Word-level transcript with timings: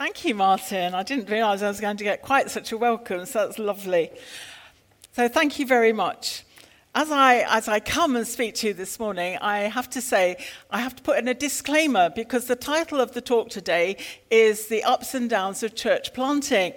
Thank 0.00 0.24
you, 0.24 0.34
Martin. 0.34 0.94
I 0.94 1.02
didn't 1.02 1.28
realise 1.28 1.60
I 1.60 1.68
was 1.68 1.78
going 1.78 1.98
to 1.98 2.04
get 2.04 2.22
quite 2.22 2.50
such 2.50 2.72
a 2.72 2.78
welcome, 2.78 3.26
so 3.26 3.40
that's 3.40 3.58
lovely. 3.58 4.10
So, 5.12 5.28
thank 5.28 5.58
you 5.58 5.66
very 5.66 5.92
much. 5.92 6.46
As 6.94 7.10
I, 7.10 7.44
as 7.46 7.68
I 7.68 7.80
come 7.80 8.16
and 8.16 8.26
speak 8.26 8.54
to 8.54 8.68
you 8.68 8.72
this 8.72 8.98
morning, 8.98 9.36
I 9.42 9.58
have 9.58 9.90
to 9.90 10.00
say, 10.00 10.38
I 10.70 10.80
have 10.80 10.96
to 10.96 11.02
put 11.02 11.18
in 11.18 11.28
a 11.28 11.34
disclaimer 11.34 12.08
because 12.08 12.46
the 12.46 12.56
title 12.56 12.98
of 12.98 13.12
the 13.12 13.20
talk 13.20 13.50
today 13.50 13.98
is 14.30 14.68
The 14.68 14.82
Ups 14.84 15.12
and 15.12 15.28
Downs 15.28 15.62
of 15.62 15.74
Church 15.74 16.14
Planting. 16.14 16.72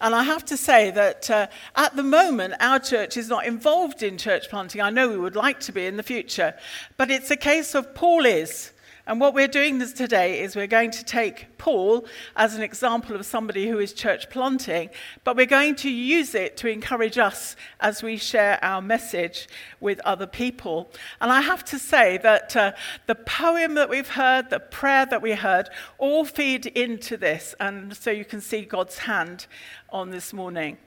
And 0.00 0.12
I 0.12 0.24
have 0.24 0.44
to 0.46 0.56
say 0.56 0.90
that 0.90 1.30
uh, 1.30 1.46
at 1.76 1.94
the 1.94 2.02
moment, 2.02 2.54
our 2.58 2.80
church 2.80 3.16
is 3.16 3.28
not 3.28 3.46
involved 3.46 4.02
in 4.02 4.18
church 4.18 4.50
planting. 4.50 4.80
I 4.80 4.90
know 4.90 5.08
we 5.08 5.16
would 5.16 5.36
like 5.36 5.60
to 5.60 5.72
be 5.72 5.86
in 5.86 5.96
the 5.96 6.02
future, 6.02 6.54
but 6.96 7.08
it's 7.12 7.30
a 7.30 7.36
case 7.36 7.76
of 7.76 7.94
Paul 7.94 8.26
is. 8.26 8.72
And 9.06 9.20
what 9.20 9.34
we're 9.34 9.48
doing 9.48 9.78
this 9.78 9.92
today 9.92 10.40
is 10.40 10.56
we're 10.56 10.66
going 10.66 10.90
to 10.92 11.04
take 11.04 11.58
Paul 11.58 12.06
as 12.36 12.54
an 12.54 12.62
example 12.62 13.14
of 13.14 13.26
somebody 13.26 13.68
who 13.68 13.78
is 13.78 13.92
church 13.92 14.30
planting, 14.30 14.88
but 15.24 15.36
we're 15.36 15.44
going 15.44 15.74
to 15.76 15.90
use 15.90 16.34
it 16.34 16.56
to 16.58 16.68
encourage 16.68 17.18
us 17.18 17.54
as 17.80 18.02
we 18.02 18.16
share 18.16 18.58
our 18.62 18.80
message 18.80 19.46
with 19.78 20.00
other 20.06 20.26
people. 20.26 20.90
And 21.20 21.30
I 21.30 21.42
have 21.42 21.64
to 21.66 21.78
say 21.78 22.16
that 22.18 22.56
uh, 22.56 22.72
the 23.06 23.14
poem 23.14 23.74
that 23.74 23.90
we've 23.90 24.08
heard, 24.08 24.48
the 24.48 24.60
prayer 24.60 25.04
that 25.04 25.20
we 25.20 25.32
heard, 25.32 25.68
all 25.98 26.24
feed 26.24 26.64
into 26.64 27.18
this. 27.18 27.54
And 27.60 27.94
so 27.94 28.10
you 28.10 28.24
can 28.24 28.40
see 28.40 28.62
God's 28.62 28.98
hand 28.98 29.46
on 29.90 30.12
this 30.12 30.32
morning. 30.32 30.78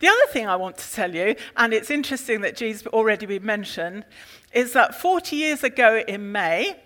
The 0.00 0.08
other 0.08 0.26
thing 0.32 0.46
I 0.46 0.56
want 0.56 0.78
to 0.78 0.92
tell 0.92 1.14
you, 1.14 1.36
and 1.56 1.72
it's 1.72 1.90
interesting 1.90 2.40
that 2.42 2.56
G's 2.56 2.86
already 2.88 3.26
been 3.26 3.44
mentioned, 3.44 4.04
is 4.52 4.72
that 4.72 4.94
40 4.94 5.36
years 5.36 5.62
ago 5.62 6.02
in 6.06 6.32
May, 6.32 6.76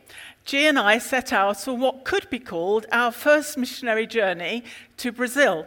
G 0.44 0.66
and 0.66 0.78
I 0.78 0.98
set 0.98 1.32
out 1.32 1.66
on 1.66 1.80
what 1.80 2.04
could 2.04 2.28
be 2.28 2.38
called 2.38 2.86
our 2.92 3.10
first 3.10 3.56
missionary 3.56 4.06
journey 4.06 4.64
to 4.98 5.10
Brazil. 5.10 5.66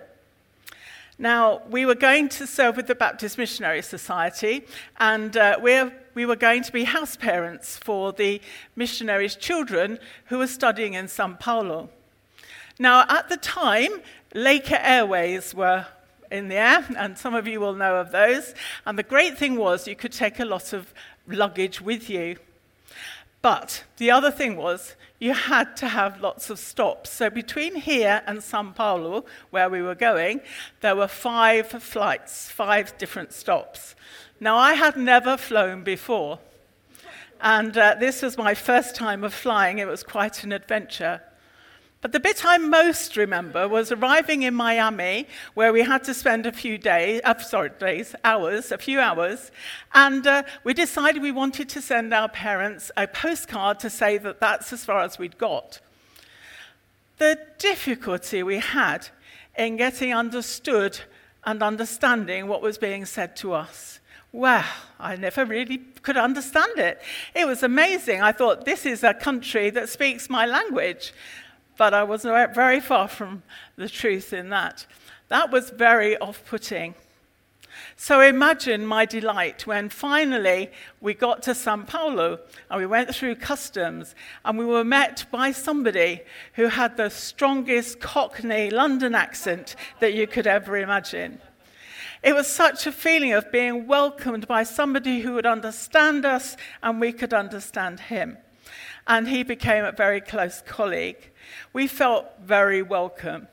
Now, 1.19 1.63
we 1.67 1.83
were 1.83 1.95
going 1.95 2.29
to 2.29 2.45
serve 2.45 2.77
with 2.77 2.85
the 2.85 2.93
Baptist 2.93 3.39
Missionary 3.39 3.81
Society, 3.81 4.65
and 4.99 5.35
uh, 5.35 5.57
we 5.61 6.25
were 6.27 6.35
going 6.35 6.61
to 6.61 6.71
be 6.71 6.83
house 6.83 7.15
parents 7.15 7.75
for 7.75 8.11
the 8.11 8.39
missionaries' 8.75 9.35
children 9.35 9.97
who 10.25 10.37
were 10.37 10.47
studying 10.47 10.93
in 10.93 11.07
Sao 11.07 11.33
Paulo. 11.39 11.89
Now, 12.77 13.05
at 13.09 13.29
the 13.29 13.37
time, 13.37 13.89
Laker 14.35 14.77
Airways 14.79 15.55
were 15.55 15.87
in 16.31 16.47
the 16.47 16.55
air, 16.55 16.85
and 16.97 17.17
some 17.17 17.35
of 17.35 17.47
you 17.47 17.59
will 17.59 17.73
know 17.73 17.97
of 17.97 18.11
those. 18.11 18.53
And 18.85 18.97
the 18.97 19.03
great 19.03 19.37
thing 19.37 19.55
was 19.55 19.87
you 19.87 19.95
could 19.95 20.11
take 20.11 20.39
a 20.39 20.45
lot 20.45 20.73
of 20.73 20.93
luggage 21.27 21.81
with 21.81 22.09
you. 22.09 22.37
But 23.41 23.83
the 23.97 24.11
other 24.11 24.31
thing 24.31 24.57
was 24.57 24.95
you 25.19 25.33
had 25.33 25.75
to 25.77 25.87
have 25.87 26.21
lots 26.21 26.49
of 26.49 26.59
stops. 26.59 27.11
So 27.11 27.29
between 27.29 27.75
here 27.75 28.21
and 28.27 28.43
Sao 28.43 28.71
Paulo, 28.71 29.25
where 29.49 29.69
we 29.69 29.81
were 29.81 29.95
going, 29.95 30.41
there 30.81 30.95
were 30.95 31.07
five 31.07 31.67
flights, 31.67 32.49
five 32.49 32.97
different 32.97 33.33
stops. 33.33 33.95
Now, 34.39 34.57
I 34.57 34.73
had 34.73 34.97
never 34.97 35.37
flown 35.37 35.83
before. 35.83 36.39
And 37.41 37.77
uh, 37.77 37.95
this 37.99 38.21
was 38.21 38.37
my 38.37 38.53
first 38.53 38.95
time 38.95 39.23
of 39.23 39.33
flying. 39.33 39.79
It 39.79 39.87
was 39.87 40.03
quite 40.03 40.43
an 40.43 40.51
adventure. 40.51 41.21
But 41.99 42.11
the 42.11 42.19
bit 42.19 42.45
I 42.45 42.59
most 42.59 43.17
remember 43.17 43.67
was 43.67 43.91
arriving 43.91 44.43
in 44.43 44.53
Miami, 44.53 45.27
where 45.55 45.73
we 45.73 45.81
had 45.81 46.03
to 46.03 46.13
spend 46.13 46.45
a 46.45 46.51
few 46.51 46.77
days, 46.77 47.21
uh, 47.23 47.37
sorry, 47.39 47.71
days, 47.79 48.13
hours, 48.23 48.71
a 48.71 48.77
few 48.77 48.99
hours, 48.99 49.51
and 49.95 50.25
uh, 50.27 50.43
we 50.63 50.75
decided 50.75 51.23
we 51.23 51.31
wanted 51.31 51.69
to 51.69 51.81
send 51.81 52.13
our 52.13 52.29
parents 52.29 52.91
a 52.95 53.07
postcard 53.07 53.79
to 53.79 53.89
say 53.89 54.19
that 54.19 54.39
that's 54.39 54.71
as 54.71 54.85
far 54.85 55.01
as 55.01 55.17
we'd 55.17 55.39
got. 55.39 55.79
The 57.17 57.39
difficulty 57.57 58.43
we 58.43 58.59
had 58.59 59.07
in 59.57 59.77
getting 59.77 60.13
understood 60.13 60.99
and 61.45 61.63
understanding 61.63 62.47
what 62.47 62.61
was 62.61 62.77
being 62.77 63.05
said 63.05 63.35
to 63.37 63.53
us. 63.53 63.99
Well, 64.31 64.65
I 64.99 65.15
never 65.15 65.45
really 65.45 65.79
could 66.03 66.17
understand 66.17 66.77
it. 66.77 67.01
It 67.33 67.47
was 67.47 67.63
amazing. 67.63 68.21
I 68.21 68.33
thought, 68.33 68.65
this 68.65 68.85
is 68.85 69.03
a 69.03 69.15
country 69.15 69.71
that 69.71 69.89
speaks 69.89 70.29
my 70.29 70.45
language 70.45 71.11
but 71.77 71.93
I 71.93 72.03
was 72.03 72.23
very 72.23 72.79
far 72.79 73.07
from 73.07 73.43
the 73.75 73.87
truth 73.89 74.33
in 74.33 74.49
that. 74.49 74.85
That 75.29 75.51
was 75.51 75.69
very 75.69 76.17
off 76.17 76.43
putting. 76.45 76.95
So 77.95 78.21
imagine 78.21 78.85
my 78.85 79.05
delight 79.05 79.65
when 79.67 79.89
finally 79.89 80.71
we 81.01 81.13
got 81.13 81.43
to 81.43 81.55
Sao 81.55 81.77
Paulo 81.77 82.39
and 82.69 82.79
we 82.79 82.85
went 82.85 83.13
through 83.13 83.35
customs 83.35 84.15
and 84.45 84.57
we 84.57 84.65
were 84.65 84.83
met 84.83 85.25
by 85.31 85.51
somebody 85.51 86.21
who 86.53 86.67
had 86.67 86.97
the 86.97 87.09
strongest 87.09 87.99
Cockney 87.99 88.69
London 88.69 89.15
accent 89.15 89.75
that 89.99 90.13
you 90.13 90.27
could 90.27 90.47
ever 90.47 90.77
imagine. 90.77 91.39
It 92.23 92.33
was 92.33 92.47
such 92.47 92.87
a 92.87 92.91
feeling 92.91 93.33
of 93.33 93.51
being 93.51 93.87
welcomed 93.87 94.47
by 94.47 94.63
somebody 94.63 95.19
who 95.19 95.33
would 95.33 95.45
understand 95.45 96.25
us 96.25 96.57
and 96.81 96.99
we 96.99 97.11
could 97.11 97.33
understand 97.33 97.99
him. 97.99 98.37
And 99.05 99.27
he 99.27 99.43
became 99.43 99.85
a 99.85 99.91
very 99.91 100.19
close 100.19 100.61
colleague. 100.65 101.31
We 101.73 101.87
felt 101.87 102.25
very 102.41 102.81
welcome. 102.81 103.47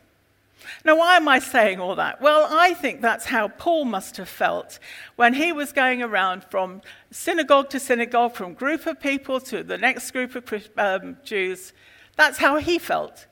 Now, 0.84 0.97
why 0.97 1.16
am 1.16 1.28
I 1.28 1.38
saying 1.38 1.81
all 1.81 1.94
that? 1.97 2.21
Well, 2.21 2.47
I 2.50 2.75
think 2.75 3.00
that's 3.00 3.27
how 3.27 3.49
Paul 3.49 3.84
must 3.84 4.16
have 4.16 4.28
felt 4.28 4.78
when 5.16 5.34
he 5.34 5.53
was 5.53 5.72
going 5.72 6.03
around 6.03 6.44
from 6.44 6.82
synagogue 7.10 7.71
to 7.71 7.81
synagogue, 7.81 8.34
from 8.34 8.55
group 8.55 8.87
of 8.87 9.00
people 9.00 9.41
to 9.41 9.62
the 9.62 9.78
next 9.78 10.10
group 10.10 10.34
of 10.34 10.69
um, 10.77 11.19
Jews. 11.25 11.72
That's 12.16 12.38
how 12.38 12.56
he 12.56 12.78
felt. 12.78 13.27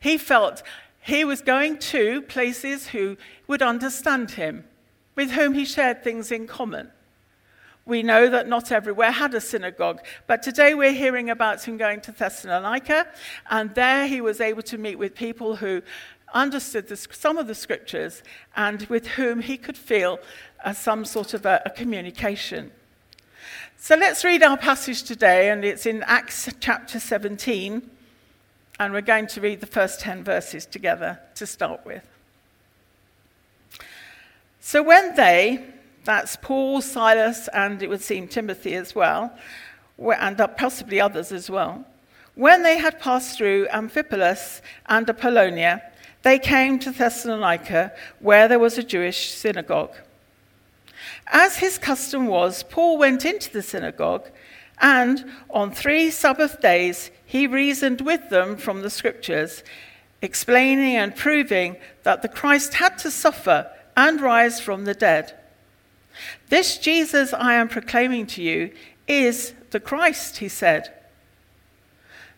He 0.00 0.18
felt 0.18 0.62
he 1.00 1.24
was 1.24 1.42
going 1.42 1.78
to 1.78 2.22
places 2.22 2.88
who 2.88 3.16
would 3.46 3.62
understand 3.62 4.32
him, 4.32 4.64
with 5.14 5.32
whom 5.32 5.54
he 5.54 5.64
shared 5.64 6.02
things 6.02 6.32
in 6.32 6.46
common. 6.46 6.90
We 7.86 8.02
know 8.02 8.30
that 8.30 8.48
not 8.48 8.72
everywhere 8.72 9.10
had 9.10 9.34
a 9.34 9.40
synagogue, 9.40 10.00
but 10.26 10.42
today 10.42 10.72
we're 10.74 10.92
hearing 10.92 11.28
about 11.28 11.62
him 11.64 11.76
going 11.76 12.00
to 12.02 12.12
Thessalonica, 12.12 13.06
and 13.50 13.74
there 13.74 14.06
he 14.06 14.22
was 14.22 14.40
able 14.40 14.62
to 14.62 14.78
meet 14.78 14.96
with 14.96 15.14
people 15.14 15.56
who 15.56 15.82
understood 16.32 16.88
the, 16.88 16.96
some 16.96 17.36
of 17.36 17.46
the 17.46 17.54
scriptures 17.54 18.22
and 18.56 18.82
with 18.84 19.06
whom 19.06 19.40
he 19.40 19.58
could 19.58 19.76
feel 19.76 20.18
uh, 20.64 20.72
some 20.72 21.04
sort 21.04 21.34
of 21.34 21.44
a, 21.44 21.60
a 21.66 21.70
communication. 21.70 22.70
So 23.76 23.96
let's 23.96 24.24
read 24.24 24.42
our 24.42 24.56
passage 24.56 25.02
today, 25.02 25.50
and 25.50 25.62
it's 25.62 25.84
in 25.84 26.02
Acts 26.04 26.48
chapter 26.60 26.98
17, 26.98 27.90
and 28.80 28.92
we're 28.94 29.02
going 29.02 29.26
to 29.26 29.42
read 29.42 29.60
the 29.60 29.66
first 29.66 30.00
10 30.00 30.24
verses 30.24 30.64
together 30.64 31.20
to 31.34 31.46
start 31.46 31.84
with. 31.84 32.08
So 34.60 34.82
when 34.82 35.14
they, 35.16 35.66
that's 36.04 36.36
Paul, 36.36 36.80
Silas, 36.80 37.48
and 37.48 37.82
it 37.82 37.88
would 37.88 38.02
seem 38.02 38.28
Timothy 38.28 38.74
as 38.74 38.94
well, 38.94 39.32
and 39.98 40.36
possibly 40.56 41.00
others 41.00 41.32
as 41.32 41.48
well. 41.48 41.84
When 42.34 42.62
they 42.62 42.78
had 42.78 43.00
passed 43.00 43.38
through 43.38 43.68
Amphipolis 43.68 44.60
and 44.86 45.08
Apollonia, 45.08 45.82
they 46.22 46.38
came 46.38 46.78
to 46.80 46.90
Thessalonica, 46.90 47.92
where 48.18 48.48
there 48.48 48.58
was 48.58 48.76
a 48.76 48.82
Jewish 48.82 49.30
synagogue. 49.30 49.94
As 51.28 51.56
his 51.56 51.78
custom 51.78 52.26
was, 52.26 52.62
Paul 52.64 52.98
went 52.98 53.24
into 53.24 53.52
the 53.52 53.62
synagogue, 53.62 54.28
and 54.80 55.24
on 55.50 55.70
three 55.70 56.10
Sabbath 56.10 56.60
days 56.60 57.10
he 57.24 57.46
reasoned 57.46 58.00
with 58.00 58.28
them 58.30 58.56
from 58.56 58.82
the 58.82 58.90
scriptures, 58.90 59.62
explaining 60.20 60.96
and 60.96 61.14
proving 61.14 61.76
that 62.02 62.22
the 62.22 62.28
Christ 62.28 62.74
had 62.74 62.98
to 62.98 63.10
suffer 63.10 63.70
and 63.96 64.20
rise 64.20 64.60
from 64.60 64.84
the 64.84 64.94
dead 64.94 65.34
this 66.48 66.78
Jesus 66.78 67.32
I 67.32 67.54
am 67.54 67.68
proclaiming 67.68 68.26
to 68.28 68.42
you 68.42 68.72
is 69.06 69.54
the 69.70 69.80
Christ, 69.80 70.38
he 70.38 70.48
said. 70.48 70.92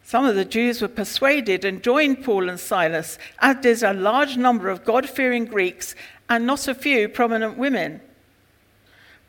Some 0.03 0.25
of 0.25 0.37
the 0.37 0.45
Jews 0.45 0.81
were 0.81 0.89
persuaded 0.89 1.65
and 1.65 1.83
joined 1.83 2.25
Paul 2.25 2.49
and 2.49 2.61
Silas, 2.61 3.19
as 3.41 3.57
did 3.57 3.83
a 3.83 3.93
large 3.93 4.37
number 4.37 4.69
of 4.69 4.85
God 4.85 5.09
fearing 5.09 5.47
Greeks 5.47 5.95
and 6.29 6.47
not 6.47 6.69
a 6.69 6.75
few 6.75 7.09
prominent 7.09 7.59
women. 7.59 8.01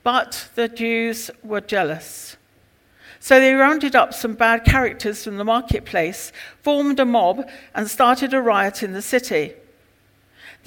But 0.04 0.50
the 0.56 0.68
Jews 0.68 1.32
were 1.44 1.62
jealous. 1.62 2.38
So 3.20 3.40
they 3.40 3.54
rounded 3.54 3.96
up 3.96 4.14
some 4.14 4.36
bad 4.36 4.64
characters 4.64 5.24
from 5.24 5.38
the 5.38 5.44
marketplace, 5.44 6.32
formed 6.62 7.00
a 7.00 7.06
mob, 7.06 7.50
and 7.74 7.90
started 7.90 8.34
a 8.34 8.42
riot 8.42 8.84
in 8.84 8.94
the 8.94 9.02
city. 9.02 9.54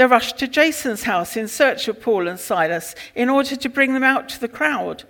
They 0.00 0.06
rushed 0.06 0.38
to 0.38 0.48
Jason's 0.48 1.02
house 1.02 1.36
in 1.36 1.46
search 1.46 1.86
of 1.86 2.00
Paul 2.00 2.26
and 2.26 2.40
Silas 2.40 2.94
in 3.14 3.28
order 3.28 3.54
to 3.54 3.68
bring 3.68 3.92
them 3.92 4.02
out 4.02 4.30
to 4.30 4.40
the 4.40 4.48
crowd. 4.48 5.04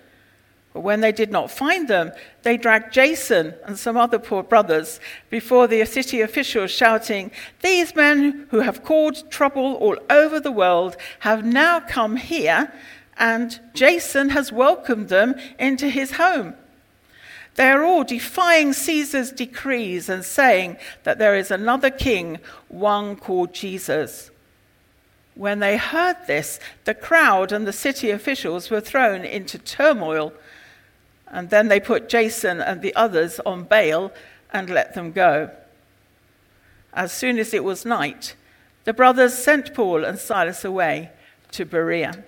But 0.73 0.81
when 0.81 1.01
they 1.01 1.13
did 1.13 1.31
not 1.31 1.49
find 1.53 1.87
them, 1.87 2.11
they 2.43 2.57
dragged 2.57 2.93
Jason 2.93 3.55
and 3.65 3.79
some 3.79 3.97
other 3.97 4.19
poor 4.19 4.43
brothers 4.43 4.99
before 5.31 5.69
the 5.69 5.85
city 5.85 6.23
officials, 6.23 6.73
shouting, 6.73 7.31
These 7.63 7.95
men 7.95 8.49
who 8.51 8.63
have 8.63 8.83
caused 8.83 9.31
trouble 9.31 9.77
all 9.77 9.97
over 10.11 10.41
the 10.41 10.51
world 10.51 10.97
have 11.21 11.45
now 11.45 11.79
come 11.79 12.17
here, 12.17 12.73
and 13.17 13.61
Jason 13.75 14.31
has 14.31 14.51
welcomed 14.51 15.09
them 15.09 15.37
into 15.57 15.89
his 15.89 16.15
home. 16.15 16.55
They 17.55 17.71
are 17.71 17.85
all 17.85 18.03
defying 18.03 18.73
Caesar's 18.73 19.31
decrees 19.31 20.09
and 20.09 20.25
saying 20.25 20.79
that 21.05 21.21
there 21.21 21.37
is 21.37 21.53
another 21.53 21.91
king, 21.91 22.41
one 22.67 23.15
called 23.15 23.55
Jesus. 23.55 24.33
When 25.41 25.61
they 25.61 25.79
heard 25.79 26.27
this, 26.27 26.61
the 26.85 26.93
crowd 26.93 27.51
and 27.51 27.67
the 27.67 27.73
city 27.73 28.11
officials 28.11 28.69
were 28.69 28.83
thrown 28.83 29.25
into 29.25 29.57
turmoil. 29.57 30.35
And 31.29 31.49
then 31.49 31.69
they 31.69 31.81
put 31.81 32.11
Jason 32.11 32.61
and 32.61 32.83
the 32.83 32.95
others 32.95 33.41
on 33.47 33.65
bail 33.65 34.13
and 34.53 34.69
let 34.69 34.93
them 34.93 35.13
go. 35.13 35.49
As 36.93 37.11
soon 37.11 37.39
as 37.39 37.55
it 37.55 37.65
was 37.65 37.87
night, 37.87 38.37
the 38.85 38.93
brothers 38.93 39.33
sent 39.33 39.73
Paul 39.73 40.05
and 40.05 40.19
Silas 40.19 40.63
away 40.63 41.09
to 41.53 41.65
Berea. 41.65 42.23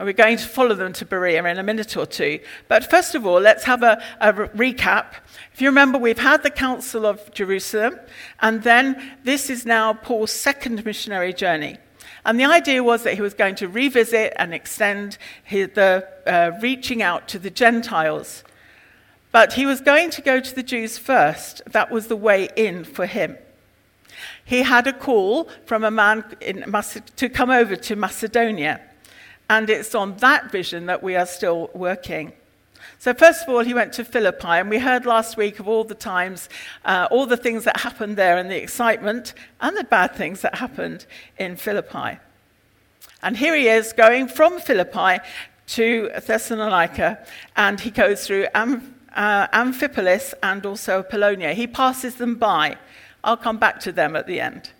And 0.00 0.06
we're 0.06 0.14
going 0.14 0.38
to 0.38 0.48
follow 0.48 0.74
them 0.74 0.94
to 0.94 1.04
Berea 1.04 1.44
in 1.44 1.58
a 1.58 1.62
minute 1.62 1.94
or 1.94 2.06
two. 2.06 2.40
But 2.68 2.88
first 2.88 3.14
of 3.14 3.26
all, 3.26 3.38
let's 3.38 3.64
have 3.64 3.82
a, 3.82 4.02
a 4.18 4.32
recap. 4.32 5.16
If 5.52 5.60
you 5.60 5.68
remember, 5.68 5.98
we've 5.98 6.18
had 6.18 6.42
the 6.42 6.48
Council 6.48 7.04
of 7.04 7.30
Jerusalem, 7.34 8.00
and 8.40 8.62
then 8.62 9.18
this 9.24 9.50
is 9.50 9.66
now 9.66 9.92
Paul's 9.92 10.32
second 10.32 10.82
missionary 10.86 11.34
journey. 11.34 11.76
And 12.24 12.40
the 12.40 12.46
idea 12.46 12.82
was 12.82 13.02
that 13.02 13.12
he 13.12 13.20
was 13.20 13.34
going 13.34 13.56
to 13.56 13.68
revisit 13.68 14.32
and 14.36 14.54
extend 14.54 15.18
his, 15.44 15.68
the 15.74 16.08
uh, 16.26 16.52
reaching 16.62 17.02
out 17.02 17.28
to 17.28 17.38
the 17.38 17.50
Gentiles. 17.50 18.42
But 19.32 19.52
he 19.52 19.66
was 19.66 19.82
going 19.82 20.08
to 20.12 20.22
go 20.22 20.40
to 20.40 20.54
the 20.54 20.62
Jews 20.62 20.96
first. 20.96 21.60
That 21.66 21.90
was 21.90 22.06
the 22.06 22.16
way 22.16 22.48
in 22.56 22.84
for 22.84 23.04
him. 23.04 23.36
He 24.46 24.62
had 24.62 24.86
a 24.86 24.94
call 24.94 25.50
from 25.66 25.84
a 25.84 25.90
man 25.90 26.24
in, 26.40 26.64
to 27.16 27.28
come 27.28 27.50
over 27.50 27.76
to 27.76 27.96
Macedonia. 27.96 28.80
And 29.50 29.68
it's 29.68 29.96
on 29.96 30.16
that 30.18 30.52
vision 30.52 30.86
that 30.86 31.02
we 31.02 31.16
are 31.16 31.26
still 31.26 31.70
working. 31.74 32.32
So, 33.00 33.12
first 33.12 33.42
of 33.42 33.48
all, 33.48 33.64
he 33.64 33.74
went 33.74 33.92
to 33.94 34.04
Philippi, 34.04 34.46
and 34.46 34.70
we 34.70 34.78
heard 34.78 35.04
last 35.04 35.36
week 35.36 35.58
of 35.58 35.66
all 35.66 35.82
the 35.82 35.96
times, 35.96 36.48
uh, 36.84 37.08
all 37.10 37.26
the 37.26 37.36
things 37.36 37.64
that 37.64 37.80
happened 37.80 38.16
there, 38.16 38.38
and 38.38 38.48
the 38.48 38.62
excitement 38.62 39.34
and 39.60 39.76
the 39.76 39.82
bad 39.82 40.14
things 40.14 40.42
that 40.42 40.54
happened 40.54 41.04
in 41.36 41.56
Philippi. 41.56 42.20
And 43.24 43.36
here 43.36 43.56
he 43.56 43.66
is 43.66 43.92
going 43.92 44.28
from 44.28 44.60
Philippi 44.60 45.18
to 45.66 46.10
Thessalonica, 46.24 47.18
and 47.56 47.80
he 47.80 47.90
goes 47.90 48.28
through 48.28 48.46
Am- 48.54 48.94
uh, 49.16 49.48
Amphipolis 49.48 50.32
and 50.44 50.64
also 50.64 51.00
Apollonia. 51.00 51.54
He 51.54 51.66
passes 51.66 52.14
them 52.14 52.36
by. 52.36 52.76
I'll 53.24 53.36
come 53.36 53.58
back 53.58 53.80
to 53.80 53.90
them 53.90 54.14
at 54.14 54.28
the 54.28 54.40
end. 54.40 54.70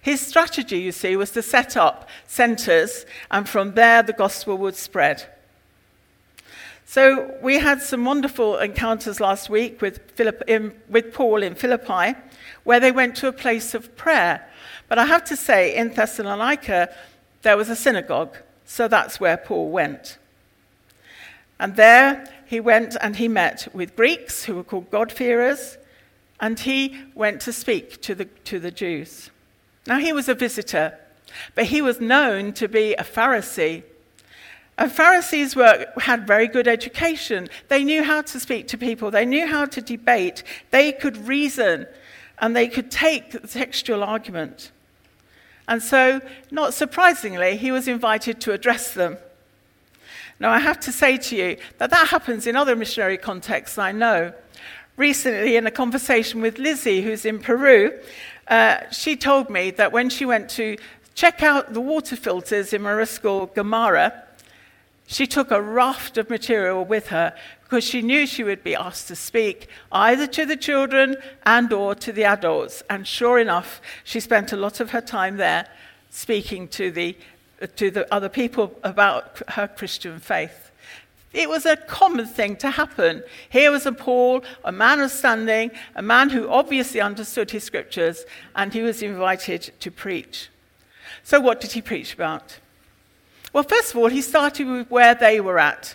His 0.00 0.20
strategy, 0.20 0.78
you 0.78 0.92
see, 0.92 1.16
was 1.16 1.30
to 1.32 1.42
set 1.42 1.76
up 1.76 2.08
centres, 2.26 3.06
and 3.30 3.48
from 3.48 3.74
there 3.74 4.02
the 4.02 4.12
gospel 4.12 4.56
would 4.58 4.76
spread. 4.76 5.24
So 6.88 7.34
we 7.42 7.58
had 7.58 7.82
some 7.82 8.04
wonderful 8.04 8.58
encounters 8.58 9.18
last 9.18 9.50
week 9.50 9.82
with, 9.82 10.20
in, 10.48 10.72
with 10.88 11.12
Paul 11.12 11.42
in 11.42 11.56
Philippi, 11.56 12.16
where 12.62 12.78
they 12.78 12.92
went 12.92 13.16
to 13.16 13.28
a 13.28 13.32
place 13.32 13.74
of 13.74 13.96
prayer. 13.96 14.48
But 14.88 14.98
I 14.98 15.06
have 15.06 15.24
to 15.24 15.36
say, 15.36 15.74
in 15.74 15.92
Thessalonica, 15.92 16.94
there 17.42 17.56
was 17.56 17.68
a 17.68 17.76
synagogue, 17.76 18.36
so 18.64 18.86
that's 18.86 19.18
where 19.18 19.36
Paul 19.36 19.70
went. 19.70 20.18
And 21.58 21.74
there 21.74 22.32
he 22.46 22.60
went 22.60 22.96
and 23.00 23.16
he 23.16 23.28
met 23.28 23.66
with 23.72 23.96
Greeks 23.96 24.44
who 24.44 24.54
were 24.54 24.64
called 24.64 24.90
God-fearers, 24.90 25.78
and 26.38 26.60
he 26.60 26.96
went 27.14 27.40
to 27.42 27.52
speak 27.52 28.00
to 28.02 28.14
the, 28.14 28.26
to 28.44 28.60
the 28.60 28.70
Jews. 28.70 29.30
Now, 29.86 29.98
he 29.98 30.12
was 30.12 30.28
a 30.28 30.34
visitor, 30.34 30.98
but 31.54 31.66
he 31.66 31.80
was 31.80 32.00
known 32.00 32.52
to 32.54 32.68
be 32.68 32.94
a 32.94 33.04
Pharisee. 33.04 33.82
And 34.78 34.92
Pharisees 34.92 35.56
were, 35.56 35.86
had 35.98 36.26
very 36.26 36.48
good 36.48 36.68
education. 36.68 37.48
They 37.68 37.82
knew 37.82 38.02
how 38.02 38.22
to 38.22 38.40
speak 38.40 38.68
to 38.68 38.78
people, 38.78 39.10
they 39.10 39.24
knew 39.24 39.46
how 39.46 39.64
to 39.66 39.80
debate, 39.80 40.42
they 40.70 40.92
could 40.92 41.28
reason, 41.28 41.86
and 42.38 42.54
they 42.54 42.68
could 42.68 42.90
take 42.90 43.30
the 43.30 43.48
textual 43.48 44.04
argument. 44.04 44.70
And 45.68 45.82
so, 45.82 46.20
not 46.50 46.74
surprisingly, 46.74 47.56
he 47.56 47.72
was 47.72 47.88
invited 47.88 48.40
to 48.42 48.52
address 48.52 48.92
them. 48.92 49.18
Now, 50.38 50.50
I 50.50 50.58
have 50.58 50.78
to 50.80 50.92
say 50.92 51.16
to 51.16 51.36
you 51.36 51.56
that 51.78 51.90
that 51.90 52.08
happens 52.08 52.46
in 52.46 52.56
other 52.56 52.76
missionary 52.76 53.16
contexts, 53.16 53.78
I 53.78 53.92
know. 53.92 54.32
Recently, 54.96 55.56
in 55.56 55.66
a 55.66 55.70
conversation 55.70 56.40
with 56.40 56.58
Lizzie, 56.58 57.02
who's 57.02 57.24
in 57.24 57.38
Peru, 57.38 57.98
uh, 58.48 58.88
she 58.90 59.16
told 59.16 59.50
me 59.50 59.70
that 59.72 59.92
when 59.92 60.08
she 60.08 60.24
went 60.24 60.48
to 60.50 60.76
check 61.14 61.42
out 61.42 61.72
the 61.72 61.80
water 61.80 62.16
filters 62.16 62.72
in 62.72 62.82
Mariscal 62.82 63.52
Gamarra, 63.54 64.22
she 65.06 65.26
took 65.26 65.50
a 65.50 65.62
raft 65.62 66.18
of 66.18 66.28
material 66.28 66.84
with 66.84 67.08
her 67.08 67.34
because 67.62 67.84
she 67.84 68.02
knew 68.02 68.26
she 68.26 68.44
would 68.44 68.62
be 68.62 68.74
asked 68.74 69.08
to 69.08 69.16
speak 69.16 69.68
either 69.90 70.26
to 70.26 70.46
the 70.46 70.56
children 70.56 71.16
and 71.44 71.72
or 71.72 71.94
to 71.94 72.12
the 72.12 72.24
adults. 72.24 72.82
And 72.88 73.06
sure 73.06 73.38
enough, 73.38 73.80
she 74.04 74.20
spent 74.20 74.52
a 74.52 74.56
lot 74.56 74.80
of 74.80 74.90
her 74.90 75.00
time 75.00 75.36
there 75.36 75.66
speaking 76.10 76.68
to 76.68 76.90
the, 76.90 77.16
to 77.76 77.90
the 77.90 78.12
other 78.14 78.28
people 78.28 78.74
about 78.82 79.42
her 79.50 79.68
Christian 79.68 80.20
faith. 80.20 80.65
It 81.36 81.50
was 81.50 81.66
a 81.66 81.76
common 81.76 82.24
thing 82.24 82.56
to 82.56 82.70
happen. 82.70 83.22
Here 83.50 83.70
was 83.70 83.84
a 83.84 83.92
Paul, 83.92 84.42
a 84.64 84.72
man 84.72 85.00
of 85.00 85.10
standing, 85.10 85.70
a 85.94 86.00
man 86.00 86.30
who 86.30 86.48
obviously 86.48 86.98
understood 86.98 87.50
his 87.50 87.62
scriptures, 87.62 88.24
and 88.54 88.72
he 88.72 88.80
was 88.80 89.02
invited 89.02 89.70
to 89.80 89.90
preach. 89.90 90.48
So, 91.22 91.38
what 91.38 91.60
did 91.60 91.72
he 91.72 91.82
preach 91.82 92.14
about? 92.14 92.58
Well, 93.52 93.64
first 93.64 93.90
of 93.90 93.98
all, 93.98 94.08
he 94.08 94.22
started 94.22 94.66
with 94.66 94.90
where 94.90 95.14
they 95.14 95.38
were 95.42 95.58
at, 95.58 95.94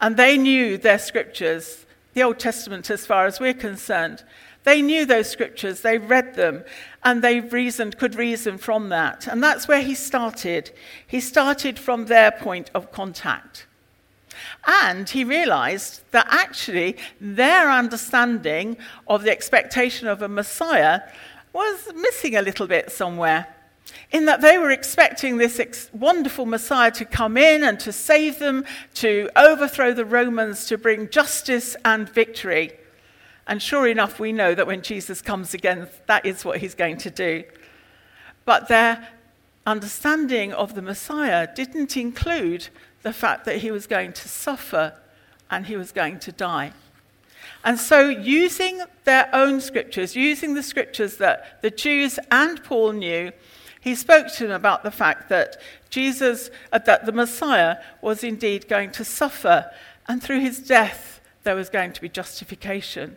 and 0.00 0.16
they 0.16 0.38
knew 0.38 0.78
their 0.78 0.98
scriptures, 0.98 1.84
the 2.14 2.22
Old 2.22 2.38
Testament 2.38 2.88
as 2.88 3.04
far 3.04 3.26
as 3.26 3.38
we're 3.38 3.52
concerned. 3.52 4.24
They 4.64 4.80
knew 4.80 5.04
those 5.04 5.28
scriptures, 5.28 5.82
they 5.82 5.98
read 5.98 6.34
them, 6.34 6.64
and 7.04 7.20
they 7.20 7.40
reasoned, 7.40 7.98
could 7.98 8.14
reason 8.14 8.56
from 8.56 8.88
that. 8.88 9.26
And 9.26 9.44
that's 9.44 9.68
where 9.68 9.82
he 9.82 9.94
started. 9.94 10.70
He 11.06 11.20
started 11.20 11.78
from 11.78 12.06
their 12.06 12.30
point 12.30 12.70
of 12.74 12.90
contact. 12.90 13.66
And 14.66 15.08
he 15.08 15.24
realized 15.24 16.02
that 16.10 16.26
actually 16.30 16.96
their 17.20 17.70
understanding 17.70 18.76
of 19.06 19.22
the 19.22 19.30
expectation 19.30 20.08
of 20.08 20.22
a 20.22 20.28
Messiah 20.28 21.02
was 21.52 21.92
missing 21.94 22.36
a 22.36 22.42
little 22.42 22.66
bit 22.66 22.90
somewhere. 22.90 23.54
In 24.10 24.26
that 24.26 24.40
they 24.40 24.58
were 24.58 24.70
expecting 24.70 25.36
this 25.36 25.58
ex- 25.58 25.90
wonderful 25.92 26.46
Messiah 26.46 26.90
to 26.92 27.04
come 27.04 27.36
in 27.36 27.64
and 27.64 27.78
to 27.80 27.92
save 27.92 28.38
them, 28.38 28.64
to 28.94 29.30
overthrow 29.36 29.92
the 29.92 30.04
Romans, 30.04 30.66
to 30.66 30.78
bring 30.78 31.08
justice 31.08 31.76
and 31.84 32.08
victory. 32.08 32.72
And 33.46 33.62
sure 33.62 33.86
enough, 33.86 34.20
we 34.20 34.32
know 34.32 34.54
that 34.54 34.66
when 34.66 34.82
Jesus 34.82 35.22
comes 35.22 35.54
again, 35.54 35.88
that 36.06 36.26
is 36.26 36.44
what 36.44 36.58
he's 36.58 36.74
going 36.74 36.98
to 36.98 37.10
do. 37.10 37.44
But 38.44 38.68
their 38.68 39.08
understanding 39.66 40.52
of 40.52 40.74
the 40.74 40.82
Messiah 40.82 41.46
didn't 41.54 41.96
include 41.96 42.68
the 43.02 43.12
fact 43.12 43.44
that 43.44 43.58
he 43.58 43.70
was 43.70 43.86
going 43.86 44.12
to 44.12 44.28
suffer 44.28 44.94
and 45.50 45.66
he 45.66 45.76
was 45.76 45.92
going 45.92 46.18
to 46.20 46.32
die. 46.32 46.72
And 47.64 47.78
so, 47.78 48.08
using 48.08 48.82
their 49.04 49.28
own 49.32 49.60
scriptures, 49.60 50.14
using 50.14 50.54
the 50.54 50.62
scriptures 50.62 51.16
that 51.16 51.60
the 51.62 51.70
Jews 51.70 52.18
and 52.30 52.62
Paul 52.62 52.92
knew, 52.92 53.32
he 53.80 53.94
spoke 53.94 54.32
to 54.34 54.46
them 54.46 54.52
about 54.52 54.82
the 54.82 54.90
fact 54.90 55.28
that 55.28 55.56
Jesus, 55.90 56.50
uh, 56.72 56.78
that 56.78 57.06
the 57.06 57.12
Messiah 57.12 57.78
was 58.02 58.22
indeed 58.22 58.68
going 58.68 58.90
to 58.92 59.04
suffer, 59.04 59.70
and 60.06 60.22
through 60.22 60.40
his 60.40 60.60
death, 60.60 61.20
there 61.42 61.56
was 61.56 61.68
going 61.68 61.92
to 61.92 62.00
be 62.00 62.08
justification. 62.08 63.16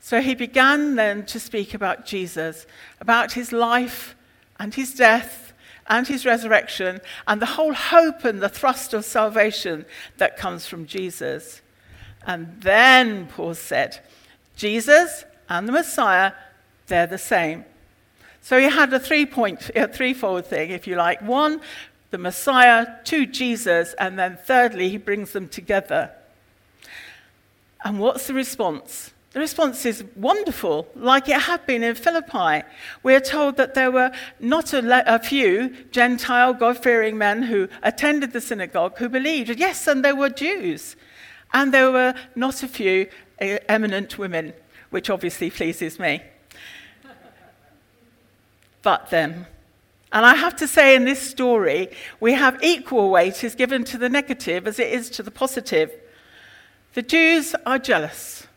So 0.00 0.22
he 0.22 0.34
began 0.34 0.96
then 0.96 1.26
to 1.26 1.38
speak 1.38 1.74
about 1.74 2.06
Jesus, 2.06 2.66
about 3.00 3.32
his 3.32 3.52
life 3.52 4.16
and 4.58 4.74
his 4.74 4.94
death 4.94 5.49
and 5.88 6.06
his 6.06 6.24
resurrection 6.24 7.00
and 7.26 7.40
the 7.40 7.46
whole 7.46 7.74
hope 7.74 8.24
and 8.24 8.40
the 8.40 8.48
thrust 8.48 8.94
of 8.94 9.04
salvation 9.04 9.84
that 10.18 10.36
comes 10.36 10.66
from 10.66 10.86
Jesus. 10.86 11.62
And 12.26 12.60
then 12.60 13.26
Paul 13.26 13.54
said, 13.54 14.00
Jesus 14.56 15.24
and 15.48 15.66
the 15.66 15.72
Messiah, 15.72 16.32
they're 16.86 17.06
the 17.06 17.18
same. 17.18 17.64
So 18.42 18.58
he 18.58 18.68
had 18.68 18.92
a 18.92 19.00
three 19.00 19.26
point, 19.26 19.70
a 19.74 19.88
threefold 19.88 20.46
thing, 20.46 20.70
if 20.70 20.86
you 20.86 20.96
like. 20.96 21.22
One, 21.22 21.60
the 22.10 22.18
Messiah, 22.18 22.86
two, 23.04 23.26
Jesus, 23.26 23.94
and 23.98 24.18
then 24.18 24.38
thirdly, 24.44 24.88
he 24.88 24.96
brings 24.96 25.32
them 25.32 25.48
together. 25.48 26.10
And 27.84 27.98
what's 27.98 28.26
the 28.26 28.34
response? 28.34 29.12
The 29.32 29.38
response 29.38 29.86
is 29.86 30.04
wonderful, 30.16 30.88
like 30.96 31.28
it 31.28 31.42
had 31.42 31.64
been 31.64 31.84
in 31.84 31.94
Philippi. 31.94 32.66
We 33.04 33.14
are 33.14 33.20
told 33.20 33.56
that 33.58 33.74
there 33.74 33.92
were 33.92 34.10
not 34.40 34.72
a, 34.72 34.82
le- 34.82 35.04
a 35.06 35.20
few 35.20 35.70
Gentile, 35.92 36.52
God 36.52 36.82
fearing 36.82 37.16
men 37.16 37.44
who 37.44 37.68
attended 37.84 38.32
the 38.32 38.40
synagogue 38.40 38.98
who 38.98 39.08
believed. 39.08 39.50
Yes, 39.50 39.86
and 39.86 40.04
there 40.04 40.16
were 40.16 40.30
Jews. 40.30 40.96
And 41.52 41.72
there 41.72 41.92
were 41.92 42.14
not 42.34 42.64
a 42.64 42.68
few 42.68 43.08
uh, 43.40 43.58
eminent 43.68 44.18
women, 44.18 44.52
which 44.90 45.08
obviously 45.08 45.50
pleases 45.50 46.00
me. 46.00 46.22
but 48.82 49.10
then, 49.10 49.46
and 50.12 50.26
I 50.26 50.34
have 50.34 50.56
to 50.56 50.66
say, 50.66 50.96
in 50.96 51.04
this 51.04 51.22
story, 51.22 51.90
we 52.18 52.32
have 52.32 52.60
equal 52.64 53.10
weight 53.10 53.44
is 53.44 53.54
given 53.54 53.84
to 53.84 53.98
the 53.98 54.08
negative 54.08 54.66
as 54.66 54.80
it 54.80 54.88
is 54.92 55.08
to 55.10 55.22
the 55.22 55.30
positive. 55.30 55.92
The 56.94 57.02
Jews 57.02 57.54
are 57.64 57.78
jealous. 57.78 58.48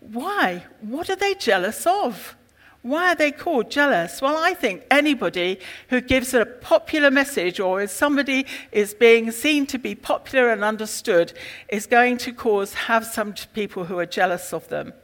Why? 0.00 0.64
What 0.80 1.08
are 1.10 1.16
they 1.16 1.34
jealous 1.34 1.86
of? 1.86 2.36
Why 2.82 3.12
are 3.12 3.14
they 3.14 3.30
called 3.30 3.70
jealous? 3.70 4.22
Well, 4.22 4.38
I 4.38 4.54
think 4.54 4.86
anybody 4.90 5.60
who 5.88 6.00
gives 6.00 6.32
a 6.32 6.46
popular 6.46 7.10
message 7.10 7.60
or 7.60 7.82
is 7.82 7.90
somebody 7.90 8.46
is 8.72 8.94
being 8.94 9.30
seen 9.32 9.66
to 9.66 9.78
be 9.78 9.94
popular 9.94 10.48
and 10.48 10.64
understood 10.64 11.34
is 11.68 11.86
going 11.86 12.16
to 12.18 12.32
cause 12.32 12.72
have 12.72 13.04
some 13.04 13.34
people 13.52 13.84
who 13.84 13.98
are 13.98 14.06
jealous 14.06 14.54
of 14.54 14.68
them. 14.68 14.94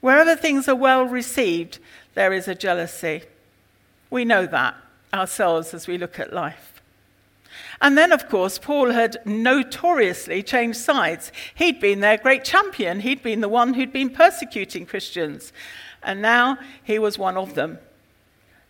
Wherever 0.00 0.36
things 0.36 0.68
are 0.68 0.76
well 0.76 1.04
received, 1.04 1.80
there 2.14 2.32
is 2.32 2.46
a 2.46 2.54
jealousy. 2.54 3.22
We 4.08 4.24
know 4.24 4.46
that 4.46 4.76
ourselves 5.12 5.74
as 5.74 5.88
we 5.88 5.98
look 5.98 6.20
at 6.20 6.32
life. 6.32 6.69
And 7.80 7.96
then, 7.96 8.12
of 8.12 8.28
course, 8.28 8.58
Paul 8.58 8.90
had 8.90 9.18
notoriously 9.24 10.42
changed 10.42 10.78
sides. 10.78 11.32
He'd 11.54 11.80
been 11.80 12.00
their 12.00 12.18
great 12.18 12.44
champion, 12.44 13.00
he'd 13.00 13.22
been 13.22 13.40
the 13.40 13.48
one 13.48 13.74
who'd 13.74 13.92
been 13.92 14.10
persecuting 14.10 14.86
Christians 14.86 15.52
and 16.02 16.22
now 16.22 16.58
he 16.82 16.98
was 16.98 17.18
one 17.18 17.36
of 17.36 17.54
them. 17.54 17.78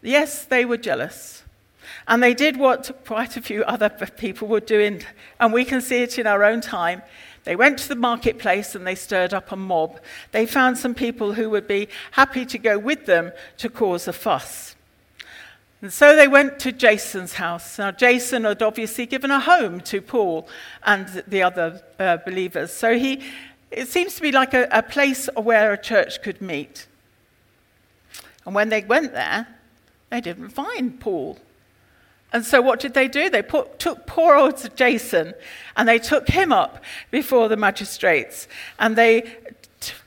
Yes, 0.03 0.45
they 0.45 0.65
were 0.65 0.77
jealous. 0.77 1.43
And 2.09 2.23
they 2.23 2.35
did 2.35 2.57
what 2.57 3.05
quite 3.05 3.37
a 3.37 3.43
few 3.43 3.63
other 3.65 3.89
people 4.17 4.49
were 4.49 4.61
doing, 4.61 5.03
and 5.39 5.53
we 5.53 5.65
can 5.65 5.81
see 5.81 6.03
it 6.03 6.19
in 6.19 6.27
our 6.27 6.45
own 6.45 6.61
time. 6.61 7.03
They 7.45 7.57
went 7.57 7.79
to 7.79 7.89
the 7.89 7.97
marketplace 7.97 8.75
and 8.75 8.87
they 8.87 8.95
stirred 8.95 9.33
up 9.33 9.51
a 9.51 9.57
mob. 9.57 9.99
They 10.33 10.45
found 10.45 10.77
some 10.77 10.95
people 10.95 11.33
who 11.33 11.49
would 11.51 11.67
be 11.67 11.89
happy 12.13 12.45
to 12.45 12.59
go 12.59 12.79
with 12.79 13.07
them 13.07 13.33
to 13.59 13.71
cause 13.71 14.07
a 14.07 14.13
fuss. 14.13 14.77
And 15.83 15.93
so 15.93 16.15
they 16.15 16.29
went 16.29 16.59
to 16.61 16.73
Jason's 16.73 17.35
house. 17.35 17.79
Now, 17.79 17.91
Jason 17.91 18.45
had 18.45 18.63
obviously 18.63 19.07
given 19.07 19.31
a 19.31 19.41
home 19.41 19.81
to 19.83 20.03
Paul 20.03 20.47
and 20.85 21.25
the 21.27 21.43
other 21.43 21.83
uh, 21.99 22.19
believers. 22.19 22.71
So 22.71 22.99
he, 22.99 23.23
it 23.71 23.89
seems 23.89 24.15
to 24.17 24.23
be 24.23 24.31
like 24.31 24.53
a, 24.53 24.69
a 24.71 24.83
place 24.83 25.29
where 25.37 25.73
a 25.73 25.81
church 25.81 26.23
could 26.23 26.43
meet. 26.43 26.87
And 28.45 28.55
when 28.55 28.69
they 28.69 28.83
went 28.83 29.13
there, 29.13 29.47
they 30.11 30.21
didn't 30.21 30.51
find 30.51 31.01
Paul. 31.01 31.39
And 32.33 32.45
so 32.45 32.61
what 32.61 32.79
did 32.79 32.95
they 32.95 33.09
do? 33.09 33.31
They 33.31 33.43
put, 33.43 33.79
took 33.79 34.07
poor 34.07 34.35
old 34.37 34.77
Jason 34.77 35.35
and 35.77 35.89
they 35.89 35.99
took 35.99 36.29
him 36.29 36.53
up 36.53 36.83
before 37.11 37.49
the 37.49 37.57
magistrates 37.57 38.47
and 38.79 38.97
they, 38.97 39.37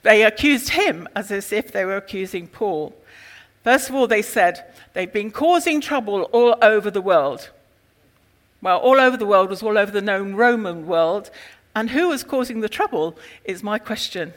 they 0.04 0.24
accused 0.24 0.70
him 0.70 1.10
as 1.16 1.32
if 1.32 1.72
they 1.72 1.84
were 1.84 1.98
accusing 1.98 2.48
Paul. 2.48 2.94
First 3.64 3.90
of 3.90 3.96
all, 3.96 4.08
they 4.08 4.22
said 4.22 4.73
they've 4.94 5.12
been 5.12 5.32
causing 5.32 5.82
trouble 5.82 6.24
all 6.32 6.56
over 6.62 6.90
the 6.90 7.02
world. 7.02 7.50
Well, 8.62 8.80
all 8.80 9.00
over 9.00 9.18
the 9.18 9.26
world 9.26 9.50
was 9.50 9.62
all 9.62 9.78
over 9.78 9.92
the 9.92 10.02
known 10.02 10.36
Roman 10.36 10.88
world. 10.88 11.30
And 11.76 11.90
who 11.90 12.10
was 12.10 12.24
causing 12.24 12.62
the 12.62 12.70
trouble 12.70 13.18
is 13.44 13.62
my 13.64 13.80
question. 13.80 14.34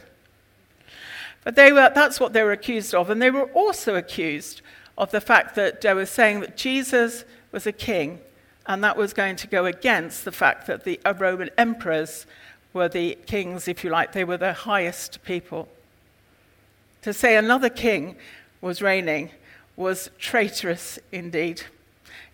But 1.43 1.55
they 1.55 1.71
were, 1.71 1.91
that's 1.93 2.19
what 2.19 2.33
they 2.33 2.43
were 2.43 2.51
accused 2.51 2.93
of. 2.93 3.09
And 3.09 3.21
they 3.21 3.31
were 3.31 3.49
also 3.53 3.95
accused 3.95 4.61
of 4.97 5.11
the 5.11 5.21
fact 5.21 5.55
that 5.55 5.81
they 5.81 5.93
were 5.93 6.05
saying 6.05 6.41
that 6.41 6.57
Jesus 6.57 7.23
was 7.51 7.65
a 7.65 7.71
king, 7.71 8.19
and 8.65 8.83
that 8.83 8.97
was 8.97 9.13
going 9.13 9.35
to 9.37 9.47
go 9.47 9.65
against 9.65 10.25
the 10.25 10.31
fact 10.31 10.67
that 10.67 10.83
the 10.83 10.99
uh, 11.05 11.13
Roman 11.13 11.49
emperors 11.57 12.25
were 12.73 12.89
the 12.89 13.17
kings, 13.25 13.67
if 13.67 13.83
you 13.83 13.89
like, 13.89 14.11
they 14.11 14.23
were 14.23 14.37
the 14.37 14.53
highest 14.53 15.23
people. 15.23 15.69
To 17.03 17.13
say 17.13 17.37
another 17.37 17.69
king 17.69 18.17
was 18.59 18.81
reigning 18.81 19.29
was 19.77 20.09
traitorous 20.17 20.99
indeed. 21.13 21.61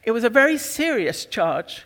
It 0.03 0.11
was 0.11 0.23
a 0.23 0.29
very 0.29 0.57
serious 0.57 1.25
charge. 1.25 1.85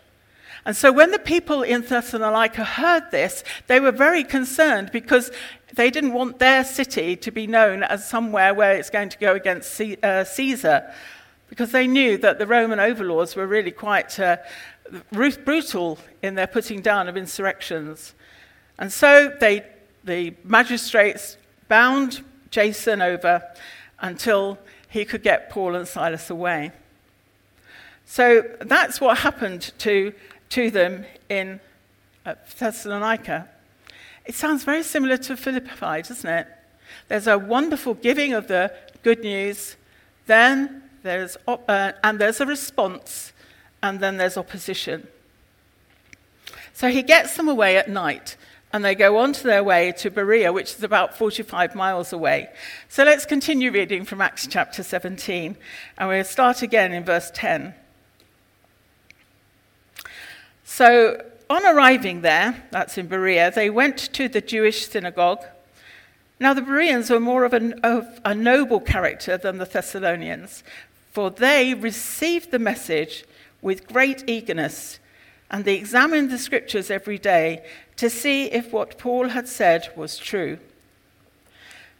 And 0.64 0.76
so 0.76 0.92
when 0.92 1.10
the 1.10 1.18
people 1.18 1.62
in 1.62 1.82
Thessalonica 1.82 2.64
heard 2.64 3.10
this, 3.10 3.44
they 3.66 3.80
were 3.80 3.92
very 3.92 4.24
concerned 4.24 4.90
because 4.92 5.30
they 5.74 5.90
didn't 5.90 6.14
want 6.14 6.38
their 6.38 6.64
city 6.64 7.16
to 7.16 7.30
be 7.30 7.46
known 7.46 7.82
as 7.82 8.08
somewhere 8.08 8.54
where 8.54 8.74
it's 8.74 8.90
going 8.90 9.08
to 9.10 9.18
go 9.18 9.34
against 9.34 9.80
uh, 9.80 10.24
Caesar, 10.24 10.92
because 11.48 11.72
they 11.72 11.86
knew 11.86 12.18
that 12.18 12.38
the 12.38 12.46
Roman 12.46 12.80
overlords 12.80 13.36
were 13.36 13.46
really 13.46 13.70
quite 13.70 14.18
uh, 14.18 14.36
brutal 15.12 15.98
in 16.22 16.34
their 16.34 16.46
putting 16.46 16.82
down 16.82 17.08
of 17.08 17.16
insurrections. 17.16 18.14
And 18.78 18.92
so 18.92 19.34
they, 19.40 19.64
the 20.04 20.34
magistrates 20.44 21.36
bound 21.68 22.24
Jason 22.50 23.02
over 23.02 23.42
until 24.00 24.58
he 24.88 25.04
could 25.04 25.22
get 25.22 25.50
Paul 25.50 25.74
and 25.74 25.86
Silas 25.86 26.30
away. 26.30 26.72
So 28.06 28.42
that's 28.60 29.00
what 29.00 29.18
happened 29.18 29.72
to, 29.78 30.12
to 30.50 30.70
them 30.70 31.04
in 31.28 31.60
uh, 32.24 32.34
Thessalonica. 32.58 33.48
It 34.24 34.34
sounds 34.34 34.64
very 34.64 34.82
similar 34.82 35.18
to 35.18 35.36
Philippi, 35.36 36.02
doesn't 36.02 36.28
it? 36.28 36.46
There's 37.08 37.26
a 37.26 37.38
wonderful 37.38 37.94
giving 37.94 38.32
of 38.32 38.48
the 38.48 38.72
good 39.02 39.20
news, 39.20 39.76
then 40.26 40.82
there's, 41.02 41.36
uh, 41.46 41.92
and 42.02 42.18
there's 42.18 42.40
a 42.40 42.46
response, 42.46 43.32
and 43.82 44.00
then 44.00 44.16
there's 44.16 44.36
opposition. 44.36 45.06
So 46.72 46.88
he 46.88 47.02
gets 47.02 47.36
them 47.36 47.48
away 47.48 47.76
at 47.76 47.88
night, 47.90 48.36
and 48.72 48.84
they 48.84 48.94
go 48.94 49.16
on 49.18 49.32
to 49.32 49.42
their 49.44 49.64
way 49.64 49.92
to 49.92 50.10
Berea, 50.10 50.52
which 50.52 50.74
is 50.74 50.82
about 50.82 51.16
45 51.16 51.74
miles 51.74 52.12
away. 52.12 52.50
So 52.88 53.04
let's 53.04 53.24
continue 53.24 53.72
reading 53.72 54.04
from 54.04 54.20
Acts 54.20 54.46
chapter 54.46 54.82
17, 54.82 55.56
and 55.96 56.08
we'll 56.08 56.24
start 56.24 56.62
again 56.62 56.92
in 56.92 57.04
verse 57.04 57.30
10. 57.34 57.74
So 60.64 61.22
on 61.48 61.64
arriving 61.64 62.20
there, 62.20 62.62
that's 62.70 62.98
in 62.98 63.06
Berea, 63.06 63.50
they 63.50 63.70
went 63.70 63.96
to 64.12 64.28
the 64.28 64.42
Jewish 64.42 64.86
synagogue. 64.86 65.44
Now, 66.38 66.52
the 66.52 66.62
Bereans 66.62 67.10
were 67.10 67.20
more 67.20 67.44
of, 67.44 67.52
an, 67.54 67.80
of 67.82 68.20
a 68.24 68.34
noble 68.34 68.80
character 68.80 69.38
than 69.38 69.58
the 69.58 69.64
Thessalonians, 69.64 70.62
for 71.10 71.30
they 71.30 71.74
received 71.74 72.50
the 72.50 72.58
message 72.58 73.24
with 73.60 73.88
great 73.88 74.28
eagerness, 74.28 75.00
and 75.50 75.64
they 75.64 75.76
examined 75.76 76.30
the 76.30 76.38
scriptures 76.38 76.90
every 76.90 77.18
day 77.18 77.64
to 77.96 78.10
see 78.10 78.46
if 78.46 78.72
what 78.72 78.98
Paul 78.98 79.28
had 79.28 79.48
said 79.48 79.90
was 79.96 80.18
true. 80.18 80.58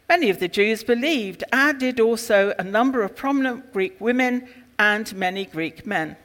Many 0.07 0.29
of 0.29 0.39
the 0.39 0.47
Jews 0.47 0.83
believed, 0.83 1.43
as 1.51 1.75
did 1.75 1.99
also 1.99 2.53
a 2.57 2.63
number 2.63 3.03
of 3.03 3.15
prominent 3.15 3.71
Greek 3.73 3.99
women 3.99 4.47
and 4.79 5.13
many 5.15 5.45
Greek 5.45 5.85
men. 5.85 6.15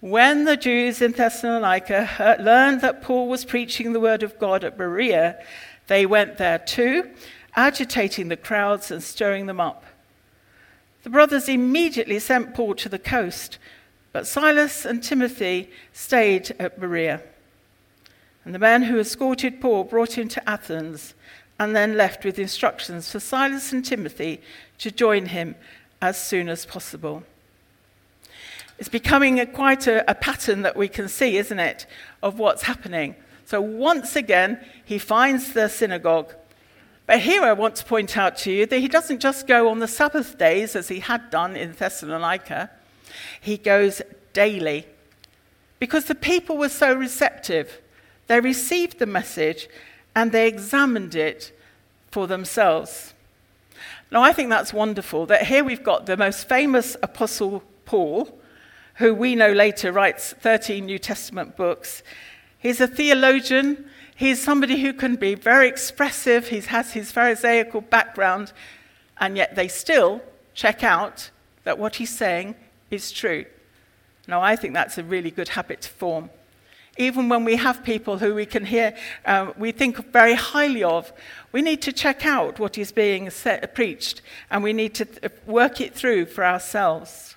When 0.00 0.46
the 0.46 0.56
Jews 0.56 1.00
in 1.00 1.12
Thessalonica 1.12 2.36
learned 2.40 2.80
that 2.80 3.02
Paul 3.02 3.28
was 3.28 3.44
preaching 3.44 3.92
the 3.92 4.00
word 4.00 4.24
of 4.24 4.38
God 4.40 4.64
at 4.64 4.76
Berea, 4.76 5.40
they 5.86 6.06
went 6.06 6.38
there 6.38 6.58
too, 6.58 7.10
agitating 7.54 8.28
the 8.28 8.36
crowds 8.36 8.90
and 8.90 9.00
stirring 9.00 9.46
them 9.46 9.60
up. 9.60 9.84
The 11.04 11.10
brothers 11.10 11.48
immediately 11.48 12.18
sent 12.18 12.54
Paul 12.54 12.74
to 12.76 12.88
the 12.88 12.98
coast, 12.98 13.58
but 14.12 14.26
Silas 14.26 14.84
and 14.84 15.02
Timothy 15.02 15.70
stayed 15.92 16.54
at 16.58 16.78
Berea. 16.78 17.22
And 18.44 18.54
the 18.54 18.58
man 18.58 18.82
who 18.82 18.98
escorted 18.98 19.60
Paul 19.60 19.84
brought 19.84 20.18
him 20.18 20.28
to 20.28 20.48
Athens 20.48 21.14
and 21.58 21.74
then 21.76 21.96
left 21.96 22.24
with 22.24 22.38
instructions 22.38 23.10
for 23.10 23.20
Silas 23.20 23.72
and 23.72 23.84
Timothy 23.84 24.40
to 24.78 24.90
join 24.90 25.26
him 25.26 25.54
as 26.00 26.20
soon 26.20 26.48
as 26.48 26.66
possible. 26.66 27.22
It's 28.78 28.88
becoming 28.88 29.38
a, 29.38 29.46
quite 29.46 29.86
a, 29.86 30.10
a 30.10 30.14
pattern 30.14 30.62
that 30.62 30.76
we 30.76 30.88
can 30.88 31.08
see, 31.08 31.36
isn't 31.36 31.60
it, 31.60 31.86
of 32.22 32.38
what's 32.38 32.64
happening. 32.64 33.14
So 33.44 33.60
once 33.60 34.16
again, 34.16 34.58
he 34.84 34.98
finds 34.98 35.52
the 35.52 35.68
synagogue. 35.68 36.34
But 37.06 37.20
here 37.20 37.42
I 37.42 37.52
want 37.52 37.76
to 37.76 37.84
point 37.84 38.16
out 38.16 38.36
to 38.38 38.50
you 38.50 38.66
that 38.66 38.78
he 38.78 38.88
doesn't 38.88 39.20
just 39.20 39.46
go 39.46 39.68
on 39.68 39.78
the 39.78 39.88
Sabbath 39.88 40.36
days 40.36 40.74
as 40.74 40.88
he 40.88 41.00
had 41.00 41.30
done 41.30 41.56
in 41.56 41.72
Thessalonica, 41.72 42.70
he 43.40 43.56
goes 43.56 44.02
daily. 44.32 44.86
Because 45.78 46.04
the 46.04 46.14
people 46.14 46.56
were 46.56 46.68
so 46.68 46.94
receptive. 46.94 47.80
They 48.28 48.40
received 48.40 48.98
the 48.98 49.06
message 49.06 49.68
and 50.14 50.30
they 50.30 50.46
examined 50.46 51.14
it 51.14 51.56
for 52.10 52.26
themselves. 52.26 53.14
Now, 54.10 54.22
I 54.22 54.32
think 54.32 54.50
that's 54.50 54.72
wonderful 54.72 55.26
that 55.26 55.46
here 55.46 55.64
we've 55.64 55.82
got 55.82 56.06
the 56.06 56.16
most 56.16 56.48
famous 56.48 56.96
apostle 57.02 57.62
Paul, 57.86 58.38
who 58.96 59.14
we 59.14 59.34
know 59.34 59.52
later 59.52 59.90
writes 59.90 60.34
13 60.34 60.84
New 60.84 60.98
Testament 60.98 61.56
books. 61.56 62.02
He's 62.58 62.80
a 62.80 62.86
theologian. 62.86 63.86
He's 64.14 64.40
somebody 64.40 64.82
who 64.82 64.92
can 64.92 65.16
be 65.16 65.34
very 65.34 65.66
expressive. 65.66 66.48
He 66.48 66.60
has 66.60 66.92
his 66.92 67.10
Pharisaical 67.10 67.80
background, 67.80 68.52
and 69.18 69.36
yet 69.36 69.56
they 69.56 69.66
still 69.66 70.20
check 70.54 70.84
out 70.84 71.30
that 71.64 71.78
what 71.78 71.96
he's 71.96 72.14
saying 72.14 72.54
is 72.92 73.10
true. 73.10 73.44
Now, 74.28 74.40
I 74.40 74.56
think 74.56 74.74
that's 74.74 74.98
a 74.98 75.04
really 75.04 75.30
good 75.30 75.50
habit 75.50 75.82
to 75.82 75.88
form. 75.88 76.30
Even 76.98 77.28
when 77.28 77.44
we 77.44 77.56
have 77.56 77.82
people 77.82 78.18
who 78.18 78.34
we 78.34 78.44
can 78.44 78.66
hear, 78.66 78.94
uh, 79.24 79.52
we 79.56 79.72
think 79.72 80.12
very 80.12 80.34
highly 80.34 80.84
of, 80.84 81.12
we 81.50 81.62
need 81.62 81.80
to 81.82 81.92
check 81.92 82.26
out 82.26 82.58
what 82.58 82.76
is 82.76 82.92
being 82.92 83.30
set, 83.30 83.74
preached, 83.74 84.20
and 84.50 84.62
we 84.62 84.72
need 84.72 84.94
to 84.94 85.06
th- 85.06 85.32
work 85.46 85.80
it 85.80 85.94
through 85.94 86.26
for 86.26 86.44
ourselves. 86.44 87.34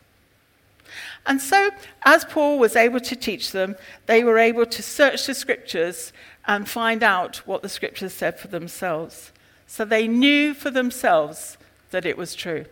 And 1.25 1.41
so, 1.41 1.71
as 2.03 2.25
Paul 2.25 2.59
was 2.59 2.75
able 2.75 2.99
to 2.99 3.15
teach 3.15 3.51
them, 3.51 3.75
they 4.05 4.23
were 4.23 4.37
able 4.37 4.65
to 4.65 4.83
search 4.83 5.25
the 5.25 5.33
scriptures 5.33 6.13
and 6.47 6.69
find 6.69 7.01
out 7.01 7.37
what 7.47 7.61
the 7.61 7.69
scriptures 7.69 8.13
said 8.13 8.37
for 8.37 8.49
themselves. 8.49 9.31
So 9.67 9.85
they 9.85 10.07
knew 10.07 10.53
for 10.53 10.69
themselves 10.69 11.57
that 11.91 12.05
it 12.05 12.17
was 12.17 12.35
true. 12.35 12.65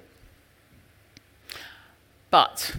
But 2.34 2.78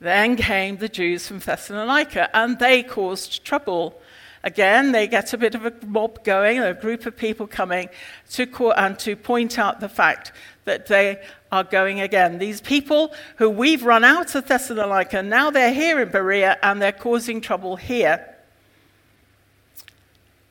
then 0.00 0.34
came 0.34 0.78
the 0.78 0.88
Jews 0.88 1.28
from 1.28 1.38
Thessalonica, 1.38 2.36
and 2.36 2.58
they 2.58 2.82
caused 2.82 3.44
trouble. 3.44 3.96
Again, 4.42 4.90
they 4.90 5.06
get 5.06 5.32
a 5.32 5.38
bit 5.38 5.54
of 5.54 5.64
a 5.64 5.72
mob 5.86 6.24
going, 6.24 6.58
a 6.58 6.74
group 6.74 7.06
of 7.06 7.16
people 7.16 7.46
coming 7.46 7.90
to 8.30 8.44
call, 8.44 8.72
and 8.72 8.98
to 8.98 9.14
point 9.14 9.56
out 9.56 9.78
the 9.78 9.88
fact 9.88 10.32
that 10.64 10.86
they 10.86 11.22
are 11.52 11.62
going 11.62 12.00
again. 12.00 12.38
These 12.38 12.60
people 12.60 13.14
who 13.36 13.48
we've 13.48 13.84
run 13.84 14.02
out 14.02 14.34
of 14.34 14.48
Thessalonica, 14.48 15.22
now 15.22 15.50
they're 15.50 15.72
here 15.72 16.00
in 16.00 16.08
Berea 16.08 16.58
and 16.60 16.82
they're 16.82 16.90
causing 16.90 17.40
trouble 17.40 17.76
here. 17.76 18.34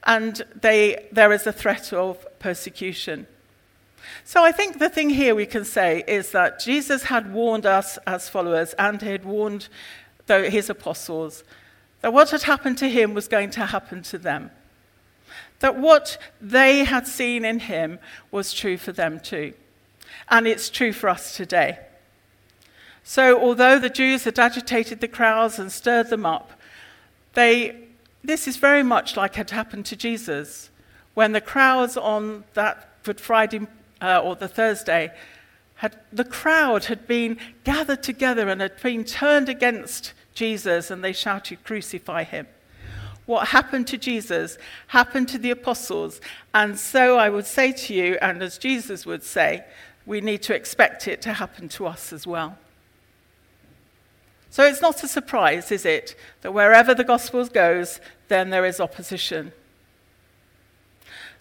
And 0.05 0.41
they, 0.61 1.05
there 1.11 1.33
is 1.33 1.45
a 1.47 1.51
threat 1.51 1.91
of 1.91 2.25
persecution. 2.39 3.27
So 4.23 4.43
I 4.43 4.51
think 4.51 4.79
the 4.79 4.89
thing 4.89 5.09
here 5.09 5.35
we 5.35 5.45
can 5.45 5.65
say 5.65 6.03
is 6.07 6.31
that 6.31 6.59
Jesus 6.59 7.03
had 7.03 7.33
warned 7.33 7.65
us 7.65 7.97
as 8.05 8.29
followers 8.29 8.73
and 8.73 9.01
he 9.01 9.09
had 9.09 9.25
warned 9.25 9.69
his 10.27 10.69
apostles 10.69 11.43
that 12.01 12.13
what 12.13 12.29
had 12.31 12.43
happened 12.43 12.77
to 12.79 12.89
him 12.89 13.13
was 13.13 13.27
going 13.27 13.49
to 13.51 13.65
happen 13.65 14.03
to 14.03 14.17
them. 14.17 14.51
That 15.59 15.77
what 15.77 16.17
they 16.39 16.83
had 16.83 17.07
seen 17.07 17.43
in 17.43 17.59
him 17.59 17.99
was 18.31 18.53
true 18.53 18.77
for 18.77 18.91
them 18.91 19.19
too. 19.19 19.53
And 20.29 20.47
it's 20.47 20.69
true 20.69 20.93
for 20.93 21.09
us 21.09 21.35
today. 21.35 21.79
So, 23.03 23.41
although 23.41 23.79
the 23.79 23.89
Jews 23.89 24.25
had 24.25 24.37
agitated 24.37 24.99
the 24.99 25.07
crowds 25.07 25.59
and 25.59 25.71
stirred 25.71 26.09
them 26.09 26.25
up, 26.25 26.51
they, 27.33 27.87
this 28.23 28.47
is 28.47 28.57
very 28.57 28.83
much 28.83 29.15
like 29.15 29.35
had 29.35 29.51
happened 29.51 29.85
to 29.87 29.95
Jesus 29.95 30.69
when 31.13 31.31
the 31.31 31.41
crowds 31.41 31.95
on 31.97 32.43
that 32.53 33.01
Good 33.03 33.21
Friday 33.21 33.65
uh, 34.01 34.19
or 34.19 34.35
the 34.35 34.47
Thursday 34.47 35.11
had, 35.75 35.95
the 36.11 36.25
crowd 36.25 36.85
had 36.85 37.07
been 37.07 37.37
gathered 37.63 38.03
together 38.03 38.49
and 38.49 38.61
had 38.61 38.81
been 38.81 39.03
turned 39.03 39.47
against 39.47 40.13
Jesus 40.33 40.91
and 40.91 41.03
they 41.03 41.13
shouted, 41.13 41.63
Crucify 41.63 42.23
him. 42.23 42.47
What 43.25 43.49
happened 43.49 43.87
to 43.87 43.97
Jesus 43.97 44.57
happened 44.87 45.27
to 45.29 45.37
the 45.37 45.51
apostles. 45.51 46.19
And 46.53 46.79
so 46.79 47.17
I 47.17 47.29
would 47.29 47.45
say 47.45 47.73
to 47.73 47.93
you, 47.93 48.17
and 48.21 48.41
as 48.41 48.57
Jesus 48.57 49.05
would 49.05 49.23
say, 49.23 49.65
we 50.05 50.21
need 50.21 50.41
to 50.43 50.55
expect 50.55 51.07
it 51.07 51.21
to 51.23 51.33
happen 51.33 51.69
to 51.69 51.85
us 51.85 52.13
as 52.13 52.25
well. 52.25 52.57
So 54.49 54.63
it's 54.63 54.81
not 54.81 55.03
a 55.03 55.07
surprise, 55.07 55.71
is 55.71 55.85
it, 55.85 56.15
that 56.41 56.53
wherever 56.53 56.95
the 56.95 57.03
gospel 57.03 57.45
goes, 57.45 57.99
then 58.29 58.49
there 58.49 58.65
is 58.65 58.79
opposition. 58.79 59.51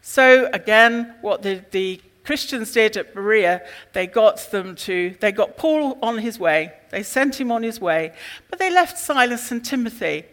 So 0.03 0.51
again, 0.53 1.15
what 1.21 1.43
the, 1.43 1.65
the 1.71 2.01
Christians 2.27 2.73
did 2.73 2.97
at 2.97 3.15
Berea, 3.15 3.63
they 3.93 4.09
got 4.09 4.51
them 4.51 4.75
to, 4.75 5.15
they 5.21 5.31
got 5.31 5.57
Paul 5.57 5.97
on 6.03 6.19
his 6.19 6.41
way, 6.41 6.73
they 6.91 7.05
sent 7.05 7.41
him 7.41 7.53
on 7.53 7.63
his 7.63 7.81
way, 7.81 8.13
but 8.51 8.59
they 8.59 8.69
left 8.69 8.99
Silas 8.99 9.53
and 9.53 9.65
Timothy. 9.65 10.25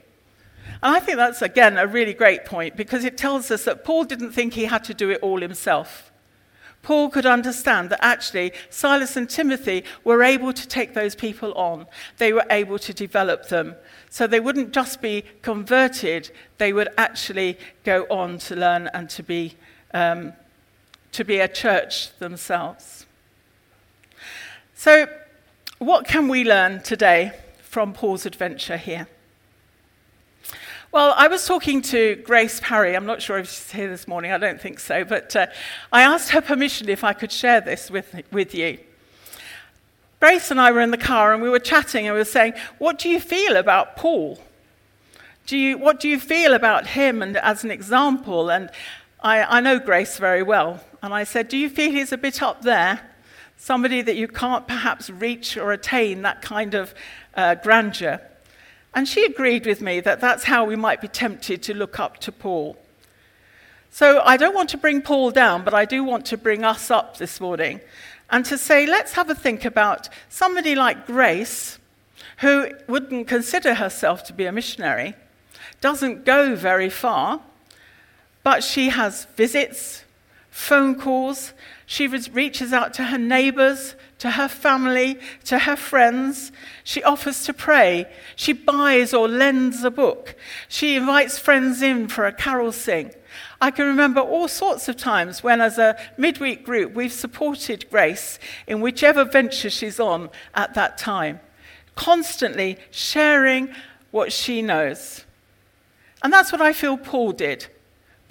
And 0.82 0.96
I 0.96 1.00
think 1.00 1.18
that's, 1.18 1.44
again, 1.44 1.78
a 1.78 1.86
really 1.86 2.16
great 2.16 2.46
point 2.46 2.76
because 2.76 3.06
it 3.06 3.16
tells 3.16 3.52
us 3.52 3.66
that 3.66 3.86
Paul 3.86 4.06
didn't 4.06 4.32
think 4.32 4.56
he 4.56 4.66
had 4.66 4.84
to 4.86 4.94
do 4.96 5.12
it 5.12 5.22
all 5.22 5.40
himself. 5.40 6.12
Paul 6.82 7.10
could 7.10 7.28
understand 7.28 7.92
that 7.92 8.04
actually 8.04 8.54
Silas 8.72 9.16
and 9.16 9.30
Timothy 9.30 9.84
were 10.04 10.24
able 10.24 10.52
to 10.52 10.68
take 10.68 10.96
those 10.96 11.16
people 11.16 11.54
on. 11.54 11.86
They 12.18 12.34
were 12.34 12.46
able 12.50 12.80
to 12.80 12.94
develop 12.94 13.50
them. 13.50 13.76
So 14.10 14.26
they 14.26 14.40
wouldn't 14.40 14.74
just 14.74 15.00
be 15.00 15.24
converted, 15.44 16.32
they 16.58 16.74
would 16.74 16.90
actually 16.98 17.60
go 17.84 18.08
on 18.10 18.40
to 18.40 18.56
learn 18.56 18.90
and 18.96 19.10
to 19.12 19.24
be, 19.24 19.56
um, 19.94 20.34
to 21.14 21.24
be 21.24 21.40
a 21.40 21.48
church 21.48 22.16
themselves. 22.18 23.06
So, 24.76 25.08
what 25.80 26.06
can 26.06 26.28
we 26.28 26.44
learn 26.44 26.82
today 26.82 27.34
from 27.62 27.94
Paul's 27.94 28.26
adventure 28.26 28.78
here? 28.78 29.08
Well, 30.92 31.14
I 31.18 31.28
was 31.28 31.48
talking 31.48 31.82
to 31.84 32.18
Grace 32.18 32.60
Parry. 32.62 32.96
I'm 32.96 33.06
not 33.06 33.22
sure 33.22 33.40
if 33.40 33.50
she's 33.50 33.72
here 33.72 33.90
this 33.90 34.08
morning. 34.08 34.32
I 34.32 34.38
don't 34.38 34.62
think 34.62 34.80
so. 34.80 35.04
But 35.04 35.36
uh, 35.36 35.48
I 35.92 36.04
asked 36.04 36.30
her 36.30 36.42
permission 36.42 36.88
if 36.88 37.04
I 37.04 37.14
could 37.14 37.32
share 37.32 37.62
this 37.62 37.90
with, 37.90 38.22
with 38.32 38.54
you. 38.54 38.78
Grace 40.20 40.52
and 40.52 40.62
I 40.62 40.72
were 40.72 40.82
in 40.82 40.92
the 40.92 40.98
car 40.98 41.34
and 41.34 41.42
we 41.42 41.50
were 41.50 41.60
chatting 41.60 42.06
and 42.06 42.14
we 42.14 42.20
were 42.20 42.26
saying, 42.26 42.54
What 42.78 43.00
do 43.00 43.10
you 43.10 43.20
feel 43.20 43.56
about 43.56 43.96
Paul? 43.96 44.40
Do 45.46 45.58
you, 45.58 45.78
what 45.78 46.00
do 46.00 46.08
you 46.08 46.20
feel 46.20 46.54
about 46.54 46.88
him 46.88 47.22
and 47.22 47.38
as 47.38 47.64
an 47.64 47.72
example? 47.72 48.50
And 48.50 48.70
I, 49.24 49.58
I 49.58 49.62
know 49.62 49.80
Grace 49.80 50.18
very 50.18 50.44
well. 50.44 50.84
And 51.02 51.14
I 51.14 51.24
said, 51.24 51.48
Do 51.48 51.58
you 51.58 51.70
feel 51.70 51.92
he's 51.92 52.12
a 52.12 52.18
bit 52.18 52.44
up 52.44 52.62
there? 52.62 53.00
Somebody 53.58 54.02
that 54.02 54.18
you 54.18 54.28
can't 54.28 54.68
perhaps 54.68 55.10
reach 55.10 55.56
or 55.56 55.72
attain 55.72 56.24
that 56.24 56.42
kind 56.42 56.74
of 56.74 56.94
uh, 57.34 57.56
grandeur. 57.56 58.20
And 58.94 59.08
she 59.08 59.24
agreed 59.24 59.66
with 59.66 59.82
me 59.82 60.02
that 60.02 60.20
that's 60.20 60.44
how 60.44 60.66
we 60.66 60.76
might 60.76 61.02
be 61.02 61.08
tempted 61.08 61.64
to 61.64 61.74
look 61.74 62.00
up 62.00 62.20
to 62.20 62.32
Paul. 62.32 62.78
So 63.90 64.22
I 64.26 64.38
don't 64.38 64.54
want 64.54 64.70
to 64.72 64.78
bring 64.78 65.02
Paul 65.02 65.32
down, 65.32 65.64
but 65.64 65.74
I 65.74 65.86
do 65.86 66.04
want 66.04 66.26
to 66.28 66.38
bring 66.38 66.64
us 66.64 66.92
up 66.92 67.18
this 67.18 67.40
morning 67.40 67.80
and 68.30 68.44
to 68.46 68.58
say, 68.58 68.86
let's 68.86 69.14
have 69.14 69.30
a 69.30 69.36
think 69.36 69.64
about 69.64 70.10
somebody 70.30 70.76
like 70.76 71.08
Grace, 71.08 71.80
who 72.40 72.70
wouldn't 72.88 73.28
consider 73.28 73.76
herself 73.76 74.24
to 74.26 74.34
be 74.34 74.46
a 74.46 74.52
missionary, 74.52 75.16
doesn't 75.80 76.26
go 76.26 76.56
very 76.56 76.90
far, 76.90 77.40
but 78.44 78.64
she 78.64 78.90
has 78.90 79.26
visits, 79.36 80.04
phone 80.50 80.96
calls, 81.00 81.54
she 81.86 82.08
reaches 82.08 82.74
out 82.74 82.94
to 82.96 83.04
her 83.06 83.18
neighbors, 83.18 83.96
to 84.20 84.32
her 84.32 84.48
family, 84.48 85.20
to 85.46 85.60
her 85.60 85.76
friends. 85.76 86.52
She 86.84 87.04
offers 87.04 87.44
to 87.46 87.54
pray. 87.54 88.08
She 88.36 88.54
buys 88.54 89.14
or 89.14 89.28
lends 89.28 89.84
a 89.84 89.92
book. 89.92 90.36
She 90.68 90.96
invites 90.96 91.38
friends 91.38 91.82
in 91.82 92.08
for 92.08 92.26
a 92.26 92.32
carol 92.32 92.72
sing. 92.72 93.12
I 93.62 93.72
can 93.72 93.86
remember 93.86 94.22
all 94.22 94.48
sorts 94.48 94.88
of 94.88 94.98
times 94.98 95.44
when, 95.44 95.62
as 95.62 95.78
a 95.78 96.00
midweek 96.18 96.66
group, 96.66 96.94
we've 96.94 97.14
supported 97.14 97.90
Grace 97.90 98.40
in 98.66 98.82
whichever 98.82 99.24
venture 99.24 99.70
she's 99.70 100.00
on 100.00 100.30
at 100.56 100.74
that 100.74 100.98
time, 100.98 101.40
constantly 101.96 102.78
sharing 102.92 103.74
what 104.12 104.32
she 104.32 104.62
knows. 104.62 105.26
And 106.22 106.32
that's 106.32 106.52
what 106.52 106.62
I 106.62 106.74
feel 106.74 106.98
Paul 106.98 107.34
did. 107.34 107.68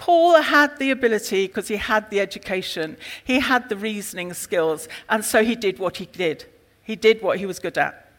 Paul 0.03 0.43
had 0.43 0.81
the 0.81 0.91
ability 0.91 1.47
because 1.47 1.69
he 1.69 1.77
had 1.77 2.11
the 2.11 2.19
education, 2.19 2.97
he 3.23 3.39
had 3.39 3.69
the 3.69 3.77
reasoning 3.77 4.35
skills, 4.35 4.89
and 5.09 5.25
so 5.25 5.45
he 5.45 5.55
did 5.55 5.79
what 5.79 5.99
he 5.99 6.07
did. 6.07 6.45
He 6.83 6.97
did 6.97 7.23
what 7.23 7.39
he 7.39 7.47
was 7.47 7.61
good 7.61 7.79
at. 7.79 8.11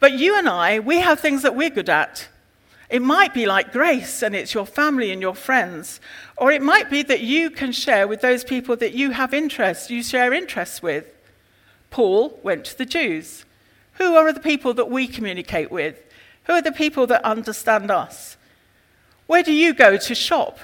But 0.00 0.14
you 0.14 0.36
and 0.36 0.48
I, 0.48 0.80
we 0.80 0.98
have 0.98 1.20
things 1.20 1.42
that 1.42 1.54
we're 1.54 1.70
good 1.70 1.88
at. 1.88 2.26
It 2.90 3.00
might 3.00 3.32
be 3.32 3.46
like 3.46 3.70
grace, 3.70 4.24
and 4.24 4.34
it's 4.34 4.54
your 4.54 4.66
family 4.66 5.12
and 5.12 5.22
your 5.22 5.36
friends. 5.36 6.00
Or 6.36 6.50
it 6.50 6.62
might 6.62 6.90
be 6.90 7.04
that 7.04 7.20
you 7.20 7.48
can 7.48 7.70
share 7.70 8.08
with 8.08 8.20
those 8.20 8.42
people 8.42 8.74
that 8.78 8.94
you 8.94 9.12
have 9.12 9.32
interests, 9.32 9.92
you 9.92 10.02
share 10.02 10.32
interests 10.32 10.82
with. 10.82 11.06
Paul 11.90 12.40
went 12.42 12.64
to 12.64 12.76
the 12.76 12.86
Jews. 12.86 13.44
Who 13.98 14.16
are 14.16 14.32
the 14.32 14.40
people 14.40 14.74
that 14.74 14.90
we 14.90 15.06
communicate 15.06 15.70
with? 15.70 15.96
Who 16.46 16.54
are 16.54 16.62
the 16.62 16.72
people 16.72 17.06
that 17.06 17.24
understand 17.24 17.92
us? 17.92 18.36
Where 19.28 19.44
do 19.44 19.52
you 19.52 19.74
go 19.74 19.96
to 19.96 20.14
shop? 20.16 20.58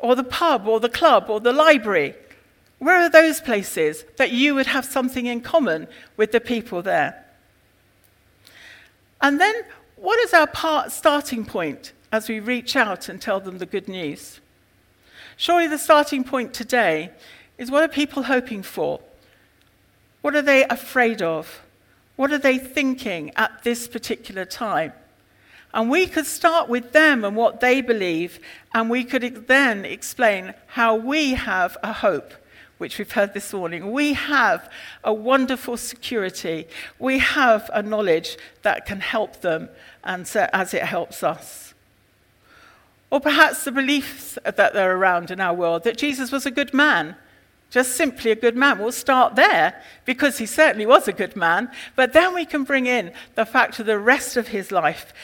Or 0.00 0.14
the 0.14 0.24
pub 0.24 0.66
or 0.66 0.80
the 0.80 0.88
club 0.88 1.26
or 1.28 1.40
the 1.40 1.52
library? 1.52 2.14
Where 2.78 2.96
are 2.96 3.10
those 3.10 3.40
places 3.40 4.04
that 4.16 4.32
you 4.32 4.54
would 4.54 4.66
have 4.66 4.84
something 4.84 5.26
in 5.26 5.42
common 5.42 5.86
with 6.16 6.32
the 6.32 6.40
people 6.40 6.82
there? 6.82 7.24
And 9.20 9.40
then, 9.40 9.54
what 9.96 10.18
is 10.20 10.32
our 10.32 10.46
part 10.46 10.90
starting 10.90 11.44
point 11.44 11.92
as 12.10 12.28
we 12.28 12.40
reach 12.40 12.74
out 12.74 13.08
and 13.08 13.20
tell 13.20 13.38
them 13.38 13.58
the 13.58 13.66
good 13.66 13.86
news? 13.86 14.40
Surely 15.36 15.66
the 15.66 15.78
starting 15.78 16.24
point 16.24 16.54
today 16.54 17.10
is 17.58 17.70
what 17.70 17.82
are 17.82 17.88
people 17.88 18.24
hoping 18.24 18.62
for? 18.62 19.00
What 20.22 20.34
are 20.34 20.42
they 20.42 20.64
afraid 20.64 21.20
of? 21.20 21.62
What 22.16 22.32
are 22.32 22.38
they 22.38 22.58
thinking 22.58 23.32
at 23.36 23.62
this 23.62 23.88
particular 23.88 24.44
time? 24.44 24.92
And 25.72 25.88
we 25.88 26.06
could 26.06 26.26
start 26.26 26.68
with 26.68 26.92
them 26.92 27.24
and 27.24 27.36
what 27.36 27.60
they 27.60 27.80
believe, 27.80 28.40
and 28.74 28.90
we 28.90 29.04
could 29.04 29.46
then 29.46 29.84
explain 29.84 30.54
how 30.66 30.96
we 30.96 31.34
have 31.34 31.76
a 31.82 31.92
hope, 31.92 32.32
which 32.78 32.98
we've 32.98 33.12
heard 33.12 33.34
this 33.34 33.52
morning. 33.52 33.92
We 33.92 34.14
have 34.14 34.68
a 35.04 35.12
wonderful 35.12 35.76
security. 35.76 36.66
We 36.98 37.18
have 37.18 37.70
a 37.72 37.82
knowledge 37.82 38.36
that 38.62 38.84
can 38.84 39.00
help 39.00 39.40
them 39.42 39.68
and 40.02 40.26
so, 40.26 40.48
as 40.52 40.74
it 40.74 40.82
helps 40.82 41.22
us. 41.22 41.72
Or 43.10 43.20
perhaps 43.20 43.64
the 43.64 43.72
beliefs 43.72 44.38
that 44.44 44.76
are 44.76 44.96
around 44.96 45.30
in 45.30 45.40
our 45.40 45.54
world 45.54 45.84
that 45.84 45.98
Jesus 45.98 46.32
was 46.32 46.46
a 46.46 46.50
good 46.50 46.74
man 46.74 47.16
just 47.70 47.96
simply 47.96 48.32
a 48.32 48.36
good 48.36 48.56
man. 48.56 48.78
We'll 48.78 48.92
start 48.92 49.36
there 49.36 49.80
because 50.04 50.38
he 50.38 50.46
certainly 50.46 50.86
was 50.86 51.06
a 51.06 51.12
good 51.12 51.36
man, 51.36 51.70
but 51.94 52.12
then 52.12 52.34
we 52.34 52.44
can 52.44 52.64
bring 52.64 52.86
in 52.86 53.12
the 53.36 53.46
fact 53.46 53.78
of 53.78 53.86
the 53.86 53.98
rest 53.98 54.36
of 54.36 54.48
his 54.48 54.72
life 54.72 55.14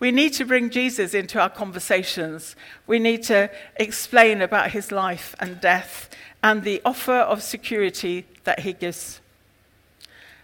We 0.00 0.10
need 0.10 0.32
to 0.34 0.44
bring 0.44 0.70
Jesus 0.70 1.14
into 1.14 1.40
our 1.40 1.48
conversations. 1.48 2.56
We 2.86 2.98
need 2.98 3.22
to 3.24 3.50
explain 3.76 4.42
about 4.42 4.72
his 4.72 4.92
life 4.92 5.34
and 5.38 5.60
death 5.60 6.10
and 6.42 6.62
the 6.62 6.82
offer 6.84 7.12
of 7.12 7.42
security 7.42 8.26
that 8.44 8.60
he 8.60 8.72
gives. 8.72 9.20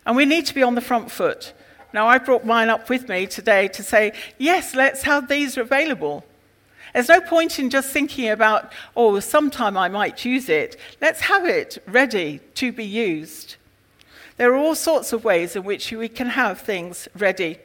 And 0.06 0.16
we 0.16 0.24
need 0.24 0.46
to 0.46 0.54
be 0.54 0.62
on 0.62 0.76
the 0.76 0.80
front 0.80 1.10
foot. 1.10 1.52
Now, 1.92 2.06
I 2.06 2.18
brought 2.18 2.46
mine 2.46 2.68
up 2.68 2.88
with 2.88 3.08
me 3.08 3.26
today 3.26 3.68
to 3.68 3.82
say, 3.82 4.12
yes, 4.38 4.74
let's 4.74 5.02
have 5.02 5.28
these 5.28 5.56
available. 5.56 6.24
There's 6.92 7.08
no 7.08 7.20
point 7.20 7.58
in 7.58 7.70
just 7.70 7.90
thinking 7.90 8.28
about, 8.28 8.72
oh, 8.96 9.20
sometime 9.20 9.76
I 9.76 9.88
might 9.88 10.24
use 10.24 10.48
it. 10.48 10.76
Let's 11.00 11.20
have 11.22 11.44
it 11.44 11.82
ready 11.86 12.40
to 12.54 12.72
be 12.72 12.84
used. 12.84 13.56
There 14.36 14.52
are 14.52 14.56
all 14.56 14.74
sorts 14.74 15.12
of 15.12 15.24
ways 15.24 15.54
in 15.54 15.64
which 15.64 15.92
we 15.92 16.08
can 16.08 16.28
have 16.28 16.60
things 16.60 17.08
ready. 17.16 17.58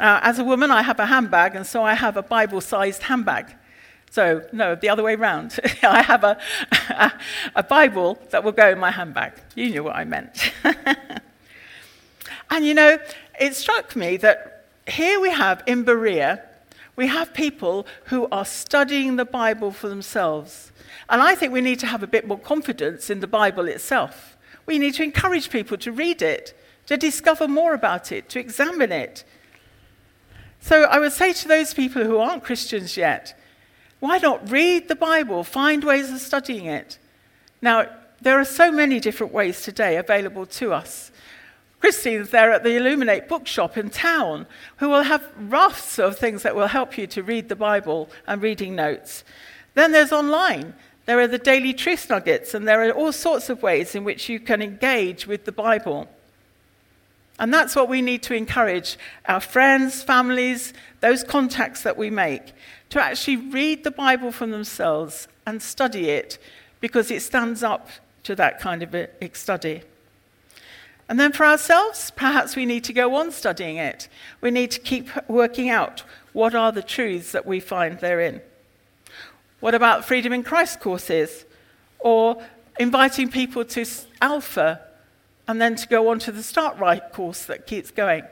Uh, 0.00 0.18
as 0.22 0.40
a 0.40 0.44
woman, 0.44 0.72
I 0.72 0.82
have 0.82 0.98
a 0.98 1.06
handbag, 1.06 1.54
and 1.54 1.66
so 1.66 1.84
I 1.84 1.94
have 1.94 2.16
a 2.16 2.22
Bible 2.22 2.60
sized 2.60 3.04
handbag. 3.04 3.54
So, 4.10 4.42
no, 4.52 4.74
the 4.74 4.88
other 4.88 5.04
way 5.04 5.14
around. 5.14 5.60
I 5.82 6.02
have 6.02 6.24
a, 6.24 6.36
a, 6.72 7.12
a, 7.54 7.62
Bible 7.62 8.18
that 8.30 8.42
will 8.42 8.52
go 8.52 8.70
in 8.70 8.78
my 8.80 8.90
handbag. 8.90 9.34
You 9.54 9.70
knew 9.70 9.84
what 9.84 9.94
I 9.94 10.04
meant. 10.04 10.52
and 12.50 12.66
you 12.66 12.74
know, 12.74 12.98
it 13.38 13.54
struck 13.54 13.94
me 13.94 14.16
that 14.16 14.64
here 14.88 15.20
we 15.20 15.30
have 15.30 15.62
in 15.66 15.84
Berea 15.84 16.42
we 17.00 17.06
have 17.06 17.32
people 17.32 17.86
who 18.08 18.28
are 18.30 18.44
studying 18.44 19.16
the 19.16 19.24
Bible 19.24 19.70
for 19.70 19.88
themselves. 19.88 20.70
And 21.08 21.22
I 21.22 21.34
think 21.34 21.50
we 21.50 21.62
need 21.62 21.78
to 21.80 21.86
have 21.86 22.02
a 22.02 22.06
bit 22.06 22.26
more 22.26 22.38
confidence 22.38 23.08
in 23.08 23.20
the 23.20 23.26
Bible 23.26 23.68
itself. 23.68 24.36
We 24.66 24.78
need 24.78 24.92
to 24.96 25.02
encourage 25.02 25.48
people 25.48 25.78
to 25.78 25.92
read 25.92 26.20
it, 26.20 26.54
to 26.88 26.98
discover 26.98 27.48
more 27.48 27.72
about 27.72 28.12
it, 28.12 28.28
to 28.28 28.38
examine 28.38 28.92
it. 28.92 29.24
So 30.60 30.84
I 30.84 30.98
would 30.98 31.12
say 31.12 31.32
to 31.32 31.48
those 31.48 31.74
people 31.74 32.04
who 32.04 32.18
aren't 32.18 32.44
Christians 32.44 32.96
yet, 32.96 33.38
why 33.98 34.18
not 34.18 34.50
read 34.50 34.88
the 34.88 34.96
Bible, 34.96 35.44
find 35.44 35.84
ways 35.84 36.10
of 36.10 36.20
studying 36.20 36.66
it? 36.66 36.98
Now, 37.60 37.86
there 38.20 38.38
are 38.38 38.44
so 38.44 38.70
many 38.70 39.00
different 39.00 39.32
ways 39.32 39.62
today 39.62 39.96
available 39.96 40.46
to 40.46 40.72
us. 40.72 41.10
Christine's 41.80 42.28
there 42.28 42.52
at 42.52 42.62
the 42.62 42.76
Illuminate 42.76 43.26
bookshop 43.26 43.78
in 43.78 43.88
town 43.88 44.46
who 44.76 44.90
will 44.90 45.02
have 45.02 45.26
rafts 45.38 45.98
of 45.98 46.18
things 46.18 46.42
that 46.42 46.54
will 46.54 46.66
help 46.66 46.98
you 46.98 47.06
to 47.06 47.22
read 47.22 47.48
the 47.48 47.56
Bible 47.56 48.10
and 48.26 48.42
reading 48.42 48.76
notes. 48.76 49.24
Then 49.72 49.92
there's 49.92 50.12
online. 50.12 50.74
There 51.06 51.18
are 51.20 51.26
the 51.26 51.38
daily 51.38 51.72
truth 51.72 52.10
nuggets, 52.10 52.52
and 52.52 52.68
there 52.68 52.86
are 52.86 52.92
all 52.92 53.12
sorts 53.12 53.48
of 53.48 53.62
ways 53.62 53.94
in 53.94 54.04
which 54.04 54.28
you 54.28 54.38
can 54.38 54.60
engage 54.60 55.26
with 55.26 55.46
the 55.46 55.52
Bible. 55.52 56.06
And 57.40 57.52
that's 57.52 57.74
what 57.74 57.88
we 57.88 58.02
need 58.02 58.22
to 58.24 58.34
encourage 58.34 58.98
our 59.26 59.40
friends, 59.40 60.02
families, 60.02 60.74
those 61.00 61.24
contacts 61.24 61.82
that 61.82 61.96
we 61.96 62.10
make, 62.10 62.52
to 62.90 63.02
actually 63.02 63.38
read 63.38 63.82
the 63.82 63.90
Bible 63.90 64.30
for 64.30 64.46
themselves 64.46 65.26
and 65.46 65.62
study 65.62 66.10
it 66.10 66.36
because 66.80 67.10
it 67.10 67.22
stands 67.22 67.62
up 67.62 67.88
to 68.24 68.36
that 68.36 68.60
kind 68.60 68.82
of 68.82 68.94
study. 69.32 69.80
And 71.08 71.18
then 71.18 71.32
for 71.32 71.46
ourselves, 71.46 72.12
perhaps 72.14 72.56
we 72.56 72.66
need 72.66 72.84
to 72.84 72.92
go 72.92 73.16
on 73.16 73.32
studying 73.32 73.78
it. 73.78 74.08
We 74.42 74.50
need 74.50 74.70
to 74.72 74.78
keep 74.78 75.08
working 75.26 75.70
out 75.70 76.04
what 76.34 76.54
are 76.54 76.70
the 76.70 76.82
truths 76.82 77.32
that 77.32 77.46
we 77.46 77.58
find 77.58 77.98
therein. 78.00 78.42
What 79.60 79.74
about 79.74 80.04
Freedom 80.04 80.32
in 80.32 80.42
Christ 80.42 80.78
courses? 80.78 81.46
Or 82.00 82.42
inviting 82.78 83.30
people 83.30 83.64
to 83.64 83.86
Alpha 84.20 84.80
and 85.50 85.60
then 85.60 85.74
to 85.74 85.88
go 85.88 86.10
on 86.10 86.20
to 86.20 86.30
the 86.30 86.44
Start 86.44 86.78
Right 86.78 87.02
course 87.12 87.46
that 87.46 87.66
keeps 87.66 87.90
going. 87.90 88.22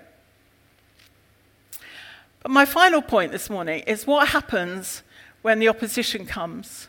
But 2.41 2.53
my 2.53 2.65
final 2.65 3.03
point 3.03 3.33
this 3.33 3.51
morning 3.51 3.83
is 3.89 4.07
what 4.07 4.29
happens 4.29 5.03
when 5.43 5.59
the 5.59 5.67
opposition 5.67 6.27
comes? 6.27 6.87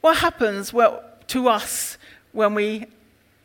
What 0.00 0.16
happens 0.16 0.72
well, 0.72 1.04
to 1.28 1.48
us 1.48 1.96
when 2.32 2.54
we, 2.54 2.86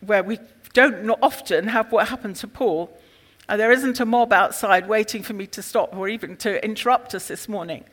where 0.02 0.24
we 0.24 0.40
don't 0.74 1.08
often 1.22 1.68
have 1.68 1.92
what 1.92 2.08
happened 2.08 2.38
to 2.38 2.48
Paul. 2.48 2.90
And 3.48 3.62
there 3.62 3.72
isn't 3.72 4.00
a 4.00 4.06
mob 4.06 4.34
outside 4.34 4.90
waiting 4.90 5.22
for 5.22 5.34
me 5.34 5.46
to 5.46 5.62
stop 5.62 5.96
or 5.96 6.10
even 6.10 6.36
to 6.38 6.66
interrupt 6.66 7.14
us 7.14 7.28
this 7.28 7.48
morning. 7.48 7.84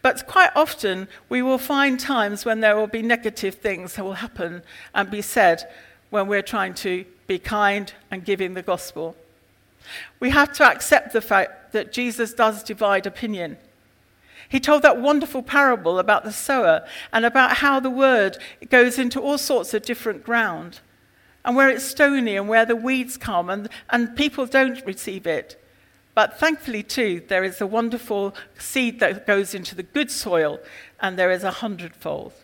But 0.00 0.26
quite 0.26 0.52
often, 0.56 1.08
we 1.28 1.42
will 1.42 1.58
find 1.58 2.00
times 2.00 2.46
when 2.46 2.60
there 2.60 2.74
will 2.74 2.86
be 2.86 3.02
negative 3.02 3.56
things 3.56 3.96
that 3.96 4.04
will 4.04 4.14
happen 4.14 4.62
and 4.94 5.10
be 5.10 5.20
said 5.20 5.68
when 6.12 6.26
we're 6.26 6.42
trying 6.42 6.74
to 6.74 7.06
be 7.26 7.38
kind 7.38 7.90
and 8.10 8.22
giving 8.22 8.52
the 8.52 8.60
gospel. 8.60 9.16
We 10.20 10.28
have 10.28 10.52
to 10.52 10.64
accept 10.64 11.14
the 11.14 11.22
fact 11.22 11.72
that 11.72 11.90
Jesus 11.90 12.34
does 12.34 12.62
divide 12.62 13.06
opinion. 13.06 13.56
He 14.46 14.60
told 14.60 14.82
that 14.82 15.00
wonderful 15.00 15.42
parable 15.42 15.98
about 15.98 16.22
the 16.22 16.30
sower 16.30 16.86
and 17.14 17.24
about 17.24 17.56
how 17.56 17.80
the 17.80 17.88
word 17.88 18.36
goes 18.68 18.98
into 18.98 19.22
all 19.22 19.38
sorts 19.38 19.72
of 19.72 19.86
different 19.86 20.22
ground 20.22 20.80
and 21.46 21.56
where 21.56 21.70
it's 21.70 21.82
stony 21.82 22.36
and 22.36 22.46
where 22.46 22.66
the 22.66 22.76
weeds 22.76 23.16
come 23.16 23.48
and, 23.48 23.70
and 23.88 24.14
people 24.14 24.44
don't 24.44 24.84
receive 24.84 25.26
it. 25.26 25.58
But 26.14 26.38
thankfully, 26.38 26.82
too, 26.82 27.22
there 27.28 27.42
is 27.42 27.62
a 27.62 27.66
wonderful 27.66 28.34
seed 28.58 29.00
that 29.00 29.26
goes 29.26 29.54
into 29.54 29.74
the 29.74 29.82
good 29.82 30.10
soil, 30.10 30.60
and 31.00 31.18
there 31.18 31.30
is 31.30 31.42
a 31.42 31.50
hundredfold. 31.50 32.34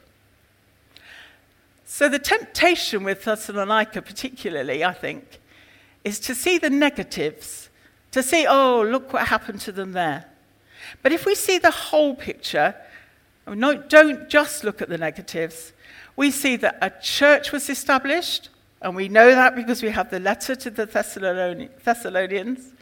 So, 1.90 2.06
the 2.10 2.18
temptation 2.18 3.02
with 3.02 3.24
Thessalonica, 3.24 4.02
particularly, 4.02 4.84
I 4.84 4.92
think, 4.92 5.40
is 6.04 6.20
to 6.20 6.34
see 6.34 6.58
the 6.58 6.68
negatives, 6.68 7.70
to 8.10 8.22
see, 8.22 8.46
oh, 8.46 8.82
look 8.86 9.14
what 9.14 9.28
happened 9.28 9.62
to 9.62 9.72
them 9.72 9.92
there. 9.92 10.26
But 11.02 11.12
if 11.12 11.24
we 11.24 11.34
see 11.34 11.56
the 11.56 11.70
whole 11.70 12.14
picture, 12.14 12.74
don't 13.46 14.28
just 14.28 14.64
look 14.64 14.82
at 14.82 14.90
the 14.90 14.98
negatives, 14.98 15.72
we 16.14 16.30
see 16.30 16.56
that 16.56 16.76
a 16.82 16.92
church 17.00 17.52
was 17.52 17.70
established, 17.70 18.50
and 18.82 18.94
we 18.94 19.08
know 19.08 19.30
that 19.30 19.56
because 19.56 19.82
we 19.82 19.88
have 19.88 20.10
the 20.10 20.20
letter 20.20 20.54
to 20.56 20.70
the 20.70 20.84
Thessalonians. 20.84 22.74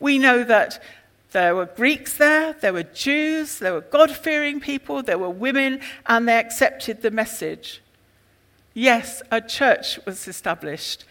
We 0.00 0.18
know 0.18 0.42
that 0.42 0.82
there 1.32 1.54
were 1.54 1.66
Greeks 1.66 2.16
there, 2.16 2.54
there 2.54 2.72
were 2.72 2.82
Jews, 2.82 3.58
there 3.58 3.74
were 3.74 3.82
God 3.82 4.10
fearing 4.10 4.58
people, 4.58 5.02
there 5.02 5.18
were 5.18 5.28
women, 5.28 5.80
and 6.06 6.26
they 6.26 6.38
accepted 6.38 7.02
the 7.02 7.10
message. 7.10 7.81
Yes, 8.74 9.22
a 9.30 9.40
church 9.40 9.98
was 10.06 10.26
established. 10.26 11.04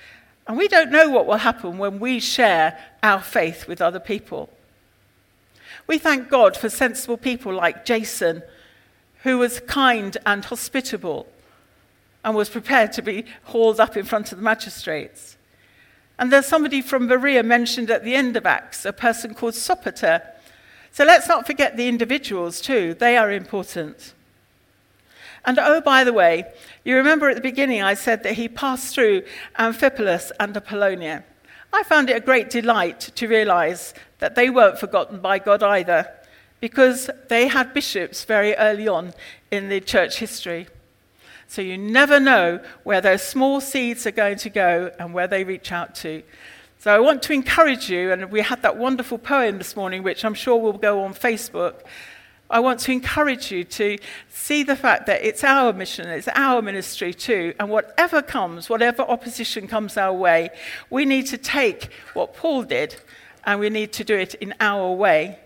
And 0.48 0.58
we 0.58 0.68
don't 0.68 0.92
know 0.92 1.10
what 1.10 1.28
will 1.28 1.38
happen 1.38 1.78
when 1.78 2.00
we 2.00 2.20
share 2.20 2.78
our 3.04 3.22
faith 3.22 3.68
with 3.68 3.82
other 3.82 4.00
people. 4.00 4.50
We 5.88 5.98
thank 5.98 6.30
God 6.30 6.58
for 6.58 6.70
sensible 6.70 7.18
people 7.18 7.54
like 7.54 7.86
Jason, 7.86 8.44
who 9.24 9.38
was 9.38 9.60
kind 9.62 10.18
and 10.26 10.44
hospitable 10.44 11.28
and 12.24 12.36
was 12.36 12.50
prepared 12.50 12.92
to 12.94 13.02
be 13.02 13.26
hauled 13.46 13.80
up 13.80 13.96
in 13.98 14.06
front 14.06 14.32
of 14.32 14.38
the 14.38 14.44
magistrates. 14.44 15.38
And 16.18 16.32
there's 16.32 16.46
somebody 16.46 16.82
from 16.82 17.08
Berea 17.08 17.44
mentioned 17.44 17.90
at 17.90 18.04
the 18.04 18.16
end 18.16 18.36
of 18.38 18.46
Acts, 18.46 18.86
a 18.86 18.94
person 18.94 19.34
called 19.34 19.54
Sopater. 19.54 20.22
So 20.92 21.04
let's 21.04 21.28
not 21.28 21.48
forget 21.48 21.78
the 21.78 21.88
individuals 21.88 22.62
too, 22.62 22.94
they 22.94 23.18
are 23.18 23.32
important. 23.32 24.14
And 25.46 25.58
oh, 25.60 25.82
by 25.82 26.04
the 26.04 26.14
way, 26.14 26.46
you 26.84 26.96
remember 26.96 27.30
at 27.30 27.36
the 27.36 27.42
beginning 27.42 27.82
I 27.82 27.96
said 27.96 28.24
that 28.24 28.34
he 28.34 28.48
passed 28.48 28.94
through 28.94 29.24
Amphipolis 29.58 30.32
and 30.40 30.56
Apollonia. 30.56 31.24
I 31.74 31.84
found 31.84 32.10
it 32.10 32.18
a 32.18 32.26
great 32.26 32.50
delight 32.50 33.00
to 33.16 33.28
realize 33.28 33.94
that 34.20 34.36
they 34.36 34.50
weren't 34.50 34.78
forgotten 34.78 35.20
by 35.20 35.40
God 35.40 35.64
either, 35.64 36.12
because 36.60 37.10
they 37.28 37.48
had 37.48 37.74
bishops 37.74 38.24
very 38.24 38.56
early 38.56 38.88
on 38.88 39.14
in 39.50 39.70
the 39.70 39.82
church 39.82 40.20
history. 40.20 40.68
So 41.48 41.62
you 41.62 41.78
never 41.78 42.20
know 42.20 42.64
where 42.84 43.02
those 43.02 43.24
small 43.24 43.60
seeds 43.62 44.06
are 44.06 44.12
going 44.12 44.38
to 44.38 44.50
go 44.50 44.92
and 45.00 45.14
where 45.14 45.28
they 45.28 45.44
reach 45.44 45.72
out 45.72 45.96
to. 45.96 46.22
So 46.80 46.94
I 46.96 47.00
want 47.00 47.24
to 47.24 47.34
encourage 47.34 47.90
you, 47.90 48.12
and 48.12 48.32
we 48.32 48.42
had 48.42 48.62
that 48.62 48.78
wonderful 48.78 49.18
poem 49.18 49.58
this 49.58 49.76
morning, 49.76 50.04
which 50.04 50.24
I'm 50.24 50.34
sure 50.34 50.58
will 50.58 50.74
go 50.74 51.04
on 51.04 51.14
Facebook. 51.14 51.82
I 52.52 52.60
want 52.60 52.80
to 52.82 52.92
encourage 52.92 53.52
you 53.52 53.64
to 53.64 53.98
see 54.30 54.64
the 54.64 54.76
fact 54.76 55.06
that 55.08 55.24
it's 55.24 55.44
our 55.44 55.74
mission, 55.74 56.08
it's 56.10 56.28
our 56.36 56.62
ministry 56.62 57.14
too, 57.14 57.54
and 57.60 57.70
whatever 57.70 58.22
comes, 58.22 58.70
whatever 58.70 59.04
opposition 59.04 59.68
comes 59.68 59.98
our 59.98 60.14
way, 60.14 60.50
we 60.90 61.06
need 61.06 61.28
to 61.28 61.38
take 61.38 61.90
what 62.14 62.36
Paul 62.36 62.64
did 62.64 62.98
and 63.46 63.60
we 63.60 63.70
need 63.70 63.94
to 63.94 64.04
do 64.04 64.18
it 64.18 64.36
in 64.36 64.54
our 64.60 64.92
way 64.92 65.40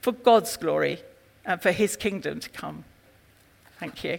for 0.00 0.12
God's 0.12 0.56
glory 0.56 1.00
and 1.44 1.60
for 1.60 1.72
his 1.72 1.96
kingdom 1.96 2.40
to 2.40 2.48
come. 2.50 2.84
Thank 3.80 4.04
you. 4.04 4.18